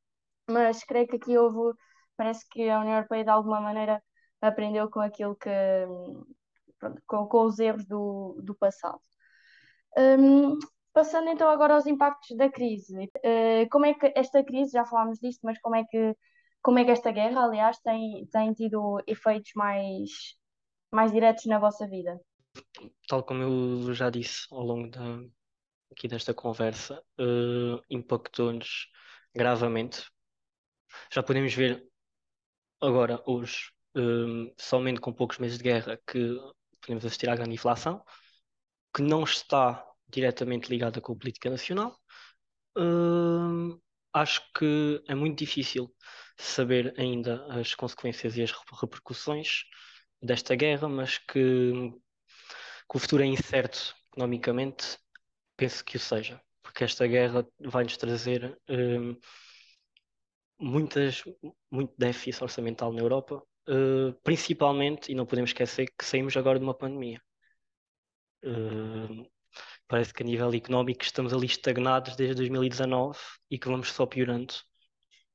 mas 0.49 0.83
creio 0.85 1.07
que 1.07 1.17
aqui 1.17 1.37
houve, 1.37 1.77
parece 2.17 2.49
que 2.49 2.71
a 2.71 2.81
União 2.81 2.95
Europeia 2.95 3.25
de 3.25 3.31
alguma 3.31 3.61
maneira 3.61 4.03
aprendeu 4.41 4.89
com 4.91 5.01
aquilo 5.01 5.37
que, 5.37 5.51
pronto, 6.79 7.03
com, 7.07 7.27
com 7.27 7.45
os 7.45 7.59
erros 7.59 7.85
do, 7.87 8.41
do 8.43 8.55
passado. 8.55 9.01
Um, 9.99 10.59
passando 10.95 11.29
então 11.29 11.51
agora 11.51 11.75
aos 11.75 11.87
impactos 11.87 12.35
da 12.39 12.51
crise. 12.51 12.97
Uh, 12.97 13.69
como 13.71 13.85
é 13.85 13.93
que 13.93 14.11
esta 14.17 14.43
crise, 14.43 14.73
já 14.73 14.87
falámos 14.87 15.19
disto, 15.19 15.41
mas 15.45 15.59
como 15.61 15.77
é 15.77 15.85
que 15.85 16.17
como 16.63 16.79
é 16.79 16.85
que 16.85 16.91
esta 16.91 17.11
guerra, 17.11 17.45
aliás, 17.45 17.79
tem, 17.81 18.27
tem 18.27 18.53
tido 18.55 19.03
efeitos 19.07 19.53
mais, 19.55 20.11
mais 20.93 21.13
diretos 21.13 21.45
na 21.47 21.59
vossa 21.59 21.89
vida? 21.89 22.21
Tal 23.09 23.23
como 23.25 23.43
eu 23.43 23.93
já 23.93 24.11
disse 24.11 24.47
ao 24.51 24.63
longo 24.63 24.91
da, 24.91 25.21
aqui 25.91 26.07
desta 26.07 26.33
conversa, 26.33 27.03
uh, 27.19 27.83
impactou-nos 27.91 28.89
gravemente. 29.35 30.07
Já 31.13 31.23
podemos 31.23 31.55
ver 31.55 31.87
agora, 32.81 33.23
hoje, 33.27 33.71
um, 33.97 34.53
somente 34.59 35.01
com 35.01 35.13
poucos 35.13 35.39
meses 35.39 35.59
de 35.59 35.65
guerra, 35.65 35.99
que 36.07 36.37
podemos 36.81 37.05
assistir 37.05 37.29
à 37.29 37.35
grande 37.35 37.55
inflação, 37.55 38.05
que 38.95 39.03
não 39.03 39.25
está 39.25 39.85
diretamente 40.09 40.69
ligada 40.69 41.01
com 41.01 41.13
a 41.13 41.17
política 41.17 41.51
nacional. 41.51 41.99
Um, 42.77 43.81
acho 44.13 44.43
que 44.53 45.03
é 45.09 45.15
muito 45.15 45.39
difícil 45.39 45.95
saber 46.37 46.95
ainda 46.99 47.45
as 47.53 47.75
consequências 47.75 48.37
e 48.37 48.43
as 48.43 48.53
repercussões 48.81 49.65
desta 50.21 50.55
guerra, 50.55 50.89
mas 50.89 51.19
que, 51.19 51.93
que 52.91 52.97
o 52.97 52.99
futuro 52.99 53.23
é 53.23 53.27
incerto 53.27 53.95
economicamente, 54.13 54.99
penso 55.57 55.85
que 55.85 55.97
o 55.97 56.01
seja, 56.01 56.41
porque 56.63 56.85
esta 56.85 57.07
guerra 57.07 57.47
vai-nos 57.61 57.97
trazer 57.97 58.59
um, 58.69 59.17
muitas, 60.59 61.25
muito 61.71 61.95
déficit 61.99 62.43
orçamental 62.43 62.93
na 62.93 63.01
Europa, 63.01 63.43
uh, 63.69 64.13
principalmente, 64.23 65.11
e 65.11 65.15
não 65.15 65.27
podemos 65.27 65.51
esquecer 65.51 65.87
que 65.99 66.05
saímos 66.05 66.37
agora 66.37 66.59
de 66.59 66.65
uma 66.65 66.77
pandemia. 66.77 67.21
Uh, 68.45 69.32
parece 69.89 70.13
que 70.13 70.23
a 70.23 70.27
nível 70.27 70.53
económico 70.55 71.03
estamos 71.03 71.33
ali 71.33 71.47
estagnados 71.47 72.17
desde 72.17 72.37
2019 72.37 73.19
e 73.51 73.59
que 73.59 73.69
vamos 73.69 73.93
só 73.93 74.07
piorando, 74.07 74.55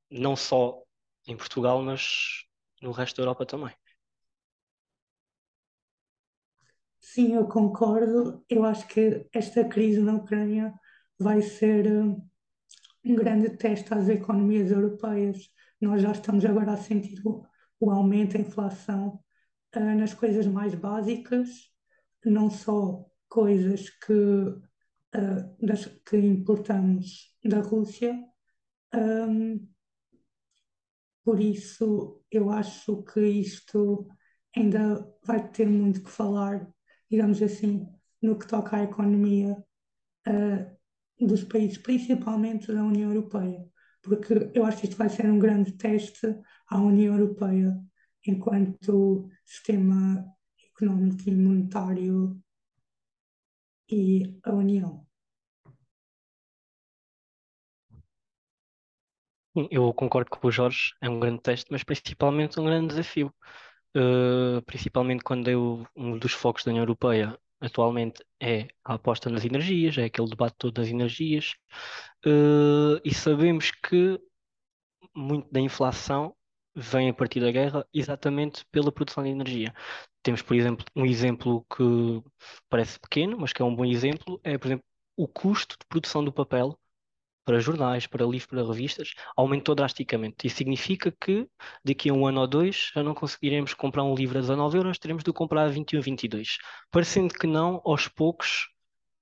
não 0.10 0.36
só 0.36 0.82
em 1.28 1.36
Portugal, 1.36 1.82
mas 1.84 2.46
no 2.82 2.92
resto 2.92 3.18
da 3.18 3.24
Europa 3.24 3.46
também. 3.46 3.74
Sim, 7.00 7.36
eu 7.36 7.48
concordo. 7.48 8.44
Eu 8.50 8.64
acho 8.66 8.88
que 8.88 9.28
esta 9.34 9.64
crise 9.64 10.02
na 10.02 10.16
Ucrânia 10.16 10.74
vai 11.18 11.42
ser 11.42 11.88
uh, 11.88 12.22
um 13.04 13.16
grande 13.16 13.50
teste 13.58 13.94
às 13.94 14.10
economias 14.10 14.72
europeias. 14.72 15.50
Nós 15.80 16.02
já 16.02 16.12
estamos 16.12 16.44
agora 16.46 16.74
a 16.74 16.78
sentir 16.78 17.22
o 17.80 17.92
aumento 17.92 18.34
da 18.34 18.40
inflação 18.40 19.24
uh, 19.76 19.80
nas 19.80 20.14
coisas 20.14 20.46
mais 20.48 20.76
básicas, 20.76 21.50
não 22.26 22.50
só 22.50 23.06
coisas 23.30 23.90
que, 23.90 24.14
uh, 24.14 25.66
das, 25.66 25.86
que 26.06 26.18
importamos 26.18 27.36
da 27.44 27.62
Rússia. 27.62 28.18
Um, 28.94 29.68
por 31.24 31.40
isso, 31.40 32.24
eu 32.32 32.50
acho 32.50 33.04
que 33.04 33.20
isto 33.20 34.08
ainda 34.56 35.06
vai 35.26 35.48
ter 35.50 35.68
muito 35.68 36.04
que 36.04 36.10
falar, 36.10 36.68
digamos 37.10 37.42
assim, 37.42 37.88
no 38.22 38.38
que 38.38 38.48
toca 38.48 38.78
à 38.78 38.84
economia 38.84 39.58
uh, 40.28 41.26
dos 41.26 41.44
países, 41.44 41.78
principalmente 41.78 42.72
da 42.72 42.84
União 42.84 43.12
Europeia, 43.12 43.66
porque 44.02 44.52
eu 44.54 44.66
acho 44.66 44.80
que 44.80 44.88
isto 44.88 44.98
vai 44.98 45.10
ser 45.10 45.30
um 45.30 45.40
grande 45.40 45.74
teste 45.74 46.28
à 46.70 46.80
União 46.80 47.18
Europeia 47.18 47.78
enquanto 48.26 49.30
sistema 49.46 50.26
económico 50.72 51.24
e 51.28 51.36
monetário 51.36 52.42
e 53.90 54.40
a 54.44 54.54
União. 54.54 55.06
Eu 59.72 59.92
concordo 59.94 60.30
com 60.30 60.48
o 60.48 60.52
Jorge, 60.52 60.94
é 61.02 61.10
um 61.10 61.20
grande 61.20 61.42
teste, 61.42 61.72
mas 61.72 61.84
principalmente 61.84 62.60
um 62.60 62.66
grande 62.66 62.90
desafio. 62.90 63.34
Uh, 63.96 64.62
principalmente 64.64 65.24
quando 65.24 65.50
eu, 65.50 65.88
um 65.96 66.18
dos 66.20 66.34
focos 66.34 66.64
da 66.64 66.70
União 66.70 66.84
Europeia 66.84 67.38
atualmente 67.60 68.24
é 68.40 68.68
a 68.86 68.94
aposta 68.96 69.30
nas 69.30 69.44
energias, 69.44 69.98
é 69.98 70.06
aquele 70.06 70.30
debate 70.30 70.56
todo 70.58 70.74
das 70.74 70.90
energias, 70.90 71.56
uh, 72.26 73.02
e 73.04 73.14
sabemos 73.14 73.72
que 73.72 74.20
muito 75.16 75.52
da 75.52 75.60
inflação 75.60 76.36
vem 76.76 77.10
a 77.10 77.14
partir 77.14 77.40
da 77.40 77.52
guerra 77.52 77.86
exatamente 77.94 78.64
pela 78.72 78.92
produção 78.92 79.24
de 79.24 79.30
energia. 79.30 79.74
Temos, 80.24 80.42
por 80.42 80.56
exemplo, 80.56 80.86
um 80.96 81.06
exemplo 81.06 81.66
que 81.76 81.84
parece 82.70 83.00
pequeno, 83.00 83.38
mas 83.40 83.54
que 83.54 83.62
é 83.62 83.66
um 83.66 83.76
bom 83.76 83.86
exemplo, 83.86 84.40
é, 84.44 84.58
por 84.58 84.68
exemplo, 84.68 84.86
o 85.16 85.28
custo 85.28 85.78
de 85.80 85.86
produção 85.88 86.24
do 86.24 86.32
papel 86.32 86.78
para 87.48 87.60
jornais, 87.60 88.06
para 88.06 88.26
livros, 88.26 88.46
para 88.46 88.68
revistas, 88.68 89.14
aumentou 89.36 89.74
drasticamente. 89.74 90.46
Isso 90.46 90.58
significa 90.58 91.10
que 91.12 91.48
daqui 91.84 92.10
a 92.10 92.14
um 92.14 92.28
ano 92.28 92.42
ou 92.42 92.48
dois 92.48 92.92
já 92.94 93.02
não 93.02 93.14
conseguiremos 93.14 93.74
comprar 93.74 94.04
um 94.04 94.14
livro 94.14 94.38
a 94.38 94.42
19 94.42 94.78
euros, 94.78 95.00
teremos 95.00 95.24
de 95.24 95.32
comprar 95.32 95.64
a 95.64 95.70
21, 95.70 96.02
22. 96.02 96.58
Parecendo 96.92 97.34
que 97.34 97.48
não, 97.48 97.82
aos 97.86 98.10
poucos, 98.10 98.68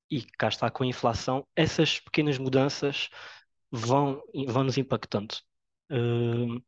e 0.09 0.23
cá 0.23 0.47
está 0.47 0.71
com 0.71 0.83
a 0.83 0.87
inflação, 0.87 1.45
essas 1.55 1.99
pequenas 1.99 2.39
mudanças 2.39 3.09
vão, 3.71 4.19
vão 4.47 4.63
nos 4.63 4.77
impactando. 4.79 5.35
Uh, 5.91 6.59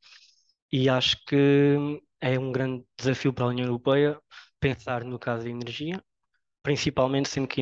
e 0.71 0.87
acho 0.87 1.17
que 1.25 1.99
é 2.21 2.37
um 2.37 2.51
grande 2.51 2.85
desafio 2.97 3.33
para 3.33 3.45
a 3.45 3.49
União 3.49 3.67
Europeia 3.67 4.19
pensar 4.59 5.03
no 5.03 5.19
caso 5.19 5.43
da 5.43 5.49
energia, 5.49 6.01
principalmente 6.63 7.29
sendo 7.29 7.47
que 7.47 7.61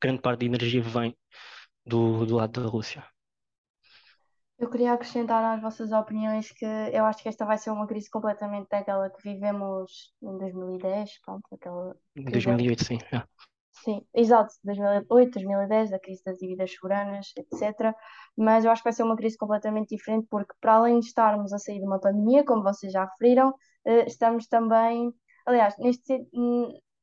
grande 0.00 0.22
parte 0.22 0.40
da 0.40 0.46
energia 0.46 0.82
vem 0.82 1.16
do, 1.84 2.24
do 2.24 2.36
lado 2.36 2.62
da 2.62 2.68
Rússia. 2.68 3.04
Eu 4.58 4.68
queria 4.68 4.92
acrescentar 4.92 5.42
às 5.42 5.62
vossas 5.62 5.90
opiniões 5.90 6.52
que 6.52 6.66
eu 6.66 7.06
acho 7.06 7.22
que 7.22 7.28
esta 7.30 7.46
vai 7.46 7.56
ser 7.56 7.70
uma 7.70 7.86
crise 7.86 8.10
completamente 8.10 8.68
daquela 8.68 9.08
que 9.08 9.22
vivemos 9.22 10.12
em 10.22 10.36
2010, 10.36 11.20
pronto, 11.24 11.42
aquela 11.50 11.96
crise 12.14 12.30
2008, 12.30 12.84
sim. 12.84 12.98
É. 13.10 13.22
Sim, 13.82 14.04
exato, 14.14 14.52
2008, 14.62 15.32
2010, 15.32 15.90
da 15.90 15.98
crise 15.98 16.22
das 16.22 16.36
dívidas 16.36 16.74
soberanas, 16.74 17.32
etc. 17.34 17.94
Mas 18.36 18.66
eu 18.66 18.70
acho 18.70 18.82
que 18.82 18.88
vai 18.88 18.92
ser 18.92 19.02
uma 19.02 19.16
crise 19.16 19.38
completamente 19.38 19.96
diferente 19.96 20.26
porque, 20.30 20.52
para 20.60 20.74
além 20.74 21.00
de 21.00 21.06
estarmos 21.06 21.54
a 21.54 21.58
sair 21.58 21.78
de 21.78 21.86
uma 21.86 21.98
pandemia, 21.98 22.44
como 22.44 22.62
vocês 22.62 22.92
já 22.92 23.06
referiram, 23.06 23.54
estamos 24.06 24.46
também, 24.46 25.12
aliás, 25.46 25.76
neste, 25.78 26.26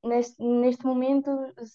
neste, 0.04 0.42
neste 0.42 0.86
momento 0.86 1.30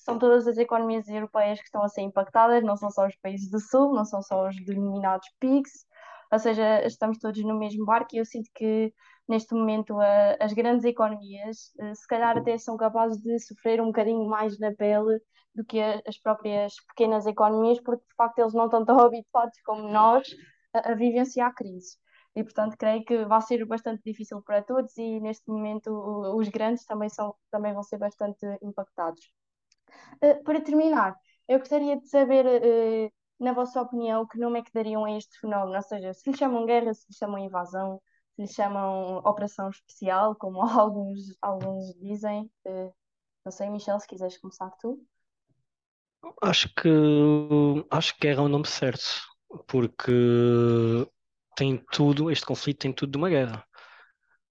são 0.05 0.19
todas 0.19 0.47
as 0.47 0.59
economias 0.59 1.09
europeias 1.09 1.59
que 1.59 1.67
estão 1.67 1.83
a 1.83 1.88
ser 1.88 2.03
impactadas, 2.03 2.62
não 2.62 2.77
são 2.77 2.91
só 2.91 3.07
os 3.07 3.17
países 3.17 3.51
do 3.51 3.61
Sul, 3.61 3.95
não 3.95 4.05
são 4.05 4.23
só 4.23 4.49
os 4.49 4.57
denominados 4.65 5.29
PIGS, 5.41 5.87
ou 6.33 6.38
seja, 6.38 6.85
estamos 6.87 7.19
todos 7.19 7.43
no 7.45 7.59
mesmo 7.59 7.85
barco 7.85 8.15
e 8.15 8.19
eu 8.19 8.25
sinto 8.25 8.51
que 8.55 8.93
neste 9.29 9.55
momento 9.55 10.01
a, 10.01 10.37
as 10.41 10.53
grandes 10.53 10.85
economias 10.85 11.73
eh, 11.79 11.95
se 11.95 12.07
calhar 12.07 12.37
até 12.37 12.57
são 12.59 12.77
capazes 12.77 13.19
de 13.19 13.38
sofrer 13.38 13.81
um 13.81 13.87
bocadinho 13.87 14.27
mais 14.29 14.59
na 14.59 14.73
pele 14.73 15.21
do 15.55 15.65
que 15.65 15.79
as 15.81 16.19
próprias 16.19 16.75
pequenas 16.88 17.27
economias, 17.27 17.81
porque 17.83 18.05
de 18.09 18.15
facto 18.17 18.38
eles 18.38 18.55
não 18.55 18.65
estão 18.67 18.85
tão 18.85 18.99
habituados 19.01 19.61
como 19.65 19.88
nós 19.88 20.27
a, 20.75 20.93
a 20.93 20.95
vivenciar 20.95 21.51
a 21.51 21.55
crise. 21.55 21.99
E 22.35 22.42
portanto 22.42 22.77
creio 22.79 23.05
que 23.05 23.25
vai 23.27 23.42
ser 23.42 23.64
bastante 23.66 24.03
difícil 24.05 24.40
para 24.42 24.62
todos 24.62 24.97
e 24.97 25.21
neste 25.21 25.49
momento 25.51 25.90
os 26.35 26.49
grandes 26.49 26.85
também, 26.87 27.09
são, 27.09 27.35
também 27.51 27.75
vão 27.75 27.83
ser 27.83 27.99
bastante 27.99 28.47
impactados. 28.62 29.31
Uh, 30.23 30.42
para 30.42 30.61
terminar, 30.62 31.14
eu 31.49 31.59
gostaria 31.59 31.99
de 32.01 32.09
saber, 32.09 32.47
uh, 32.47 33.12
na 33.38 33.53
vossa 33.53 33.83
opinião, 33.83 34.27
que 34.27 34.38
nome 34.38 34.61
é 34.61 34.62
que 34.62 34.73
dariam 34.73 35.05
a 35.05 35.12
este 35.12 35.38
fenómeno? 35.38 35.77
Ou 35.77 35.83
seja, 35.83 36.14
se 36.14 36.31
lhe 36.31 36.37
chamam 36.37 36.64
guerra, 36.64 36.95
se 36.95 37.07
lhe 37.11 37.16
chamam 37.16 37.38
invasão, 37.38 38.01
se 38.35 38.42
lhe 38.42 38.49
chamam 38.49 39.18
operação 39.18 39.68
especial, 39.68 40.35
como 40.37 40.61
alguns, 40.62 41.37
alguns 41.42 41.95
dizem. 42.01 42.51
Uh, 42.66 42.92
não 43.45 43.53
sei, 43.53 43.68
Michel, 43.68 43.99
se 43.99 44.07
quiseres 44.07 44.38
começar 44.38 44.71
tu. 44.81 45.05
Acho 46.40 46.73
que 46.75 46.88
acho 47.90 48.14
que 48.14 48.29
guerra 48.29 48.42
é 48.42 48.45
o 48.45 48.49
nome 48.49 48.66
certo, 48.66 49.21
porque 49.66 50.12
tem 51.57 51.79
tudo, 51.93 52.31
este 52.31 52.47
conflito 52.47 52.81
tem 52.81 52.93
tudo 52.93 53.12
de 53.12 53.19
uma 53.19 53.29
guerra. 53.29 53.65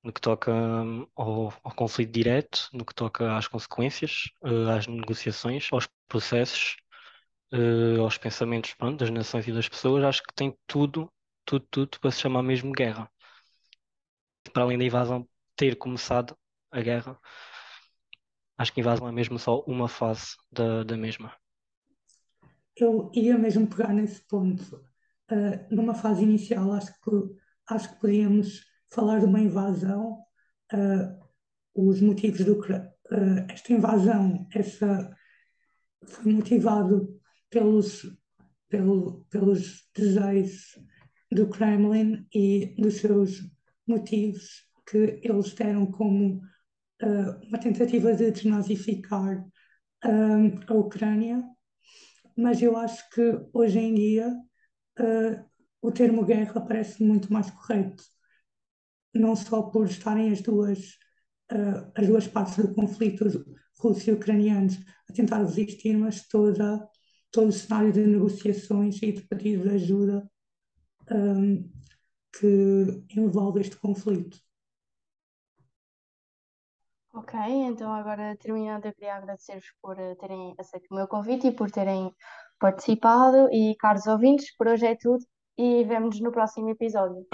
No 0.03 0.11
que 0.11 0.21
toca 0.21 0.51
hum, 0.51 1.07
ao, 1.15 1.53
ao 1.63 1.75
conflito 1.75 2.11
direto, 2.11 2.69
no 2.73 2.85
que 2.85 2.93
toca 2.93 3.37
às 3.37 3.47
consequências, 3.47 4.29
uh, 4.43 4.69
às 4.69 4.87
negociações, 4.87 5.67
aos 5.71 5.87
processos, 6.07 6.77
uh, 7.53 8.01
aos 8.01 8.17
pensamentos 8.17 8.73
pronto, 8.73 8.99
das 8.99 9.09
nações 9.09 9.47
e 9.47 9.51
das 9.51 9.69
pessoas, 9.69 10.03
acho 10.03 10.23
que 10.23 10.33
tem 10.33 10.57
tudo, 10.67 11.11
tudo, 11.45 11.65
tudo 11.69 11.99
para 11.99 12.11
se 12.11 12.21
chamar 12.21 12.43
mesmo 12.43 12.71
guerra. 12.71 13.09
Para 14.53 14.63
além 14.63 14.77
da 14.77 14.85
invasão 14.85 15.27
ter 15.55 15.75
começado 15.75 16.35
a 16.71 16.81
guerra, 16.81 17.19
acho 18.57 18.73
que 18.73 18.79
a 18.79 18.83
invasão 18.83 19.07
é 19.07 19.11
mesmo 19.11 19.37
só 19.37 19.59
uma 19.61 19.87
fase 19.87 20.35
da, 20.51 20.83
da 20.83 20.97
mesma. 20.97 21.35
Eu 22.75 23.11
ia 23.13 23.37
mesmo 23.37 23.67
pegar 23.67 23.93
nesse 23.93 24.21
ponto 24.21 24.90
uh, 25.31 25.75
numa 25.75 25.95
fase 25.95 26.23
inicial, 26.23 26.71
acho 26.73 26.93
que, 27.01 27.11
acho 27.67 27.93
que 27.93 28.01
podíamos 28.01 28.65
falar 28.89 29.19
de 29.19 29.25
uma 29.25 29.39
invasão, 29.39 30.19
uh, 30.73 31.21
os 31.73 32.01
motivos 32.01 32.43
do 32.43 32.59
uh, 32.59 33.45
esta 33.49 33.73
invasão, 33.73 34.47
essa 34.53 35.15
foi 36.03 36.33
motivado 36.33 37.19
pelos, 37.49 38.05
pelo, 38.67 39.25
pelos 39.29 39.89
desejos 39.95 40.77
do 41.31 41.47
Kremlin 41.47 42.27
e 42.33 42.75
dos 42.77 42.95
seus 42.95 43.41
motivos 43.87 44.69
que 44.89 45.21
eles 45.23 45.53
deram 45.53 45.85
como 45.85 46.41
uh, 47.01 47.47
uma 47.47 47.57
tentativa 47.57 48.13
de 48.13 48.31
desnazificar 48.31 49.45
a 50.67 50.73
Ucrânia, 50.73 51.43
mas 52.35 52.59
eu 52.59 52.75
acho 52.75 53.07
que 53.11 53.39
hoje 53.53 53.77
em 53.77 53.93
dia 53.93 54.35
uh, 54.99 55.45
o 55.81 55.91
termo 55.91 56.25
guerra 56.25 56.61
parece 56.61 57.03
muito 57.03 57.31
mais 57.31 57.49
correto. 57.51 58.03
não 59.13 59.35
só 59.35 59.63
por 59.63 59.85
estarem 59.87 60.31
as 60.31 60.41
duas, 60.41 60.97
uh, 61.51 61.91
as 61.95 62.07
duas 62.07 62.27
partes 62.27 62.57
do 62.57 62.73
conflito, 62.73 63.25
russos 63.79 64.07
e 64.07 64.11
ucranianos, 64.11 64.77
a 65.09 65.13
tentar 65.13 65.39
resistir, 65.39 65.97
mas 65.97 66.27
toda, 66.27 66.87
todo 67.31 67.49
o 67.49 67.51
cenário 67.51 67.91
de 67.91 68.05
negociações 68.05 69.01
e 69.01 69.11
de 69.11 69.21
pedido 69.27 69.63
de 69.63 69.75
ajuda 69.75 70.29
um, 71.11 71.69
que 72.39 73.03
envolve 73.15 73.61
este 73.61 73.75
conflito. 73.77 74.39
Ok, 77.13 77.37
então 77.37 77.91
agora 77.91 78.37
terminando, 78.37 78.85
eu 78.85 78.93
queria 78.93 79.15
agradecer-vos 79.15 79.69
por 79.81 79.99
eh, 79.99 80.15
terem 80.15 80.55
aceito 80.57 80.87
o 80.91 80.95
meu 80.95 81.07
convite 81.09 81.47
e 81.47 81.51
por 81.51 81.69
terem 81.69 82.15
participado. 82.61 83.49
E 83.51 83.75
caros 83.77 84.07
ouvintes, 84.07 84.55
por 84.55 84.67
hoje 84.67 84.85
é 84.85 84.95
tudo 84.95 85.25
e 85.57 85.83
vemo-nos 85.83 86.21
no 86.21 86.31
próximo 86.31 86.69
episódio. 86.69 87.25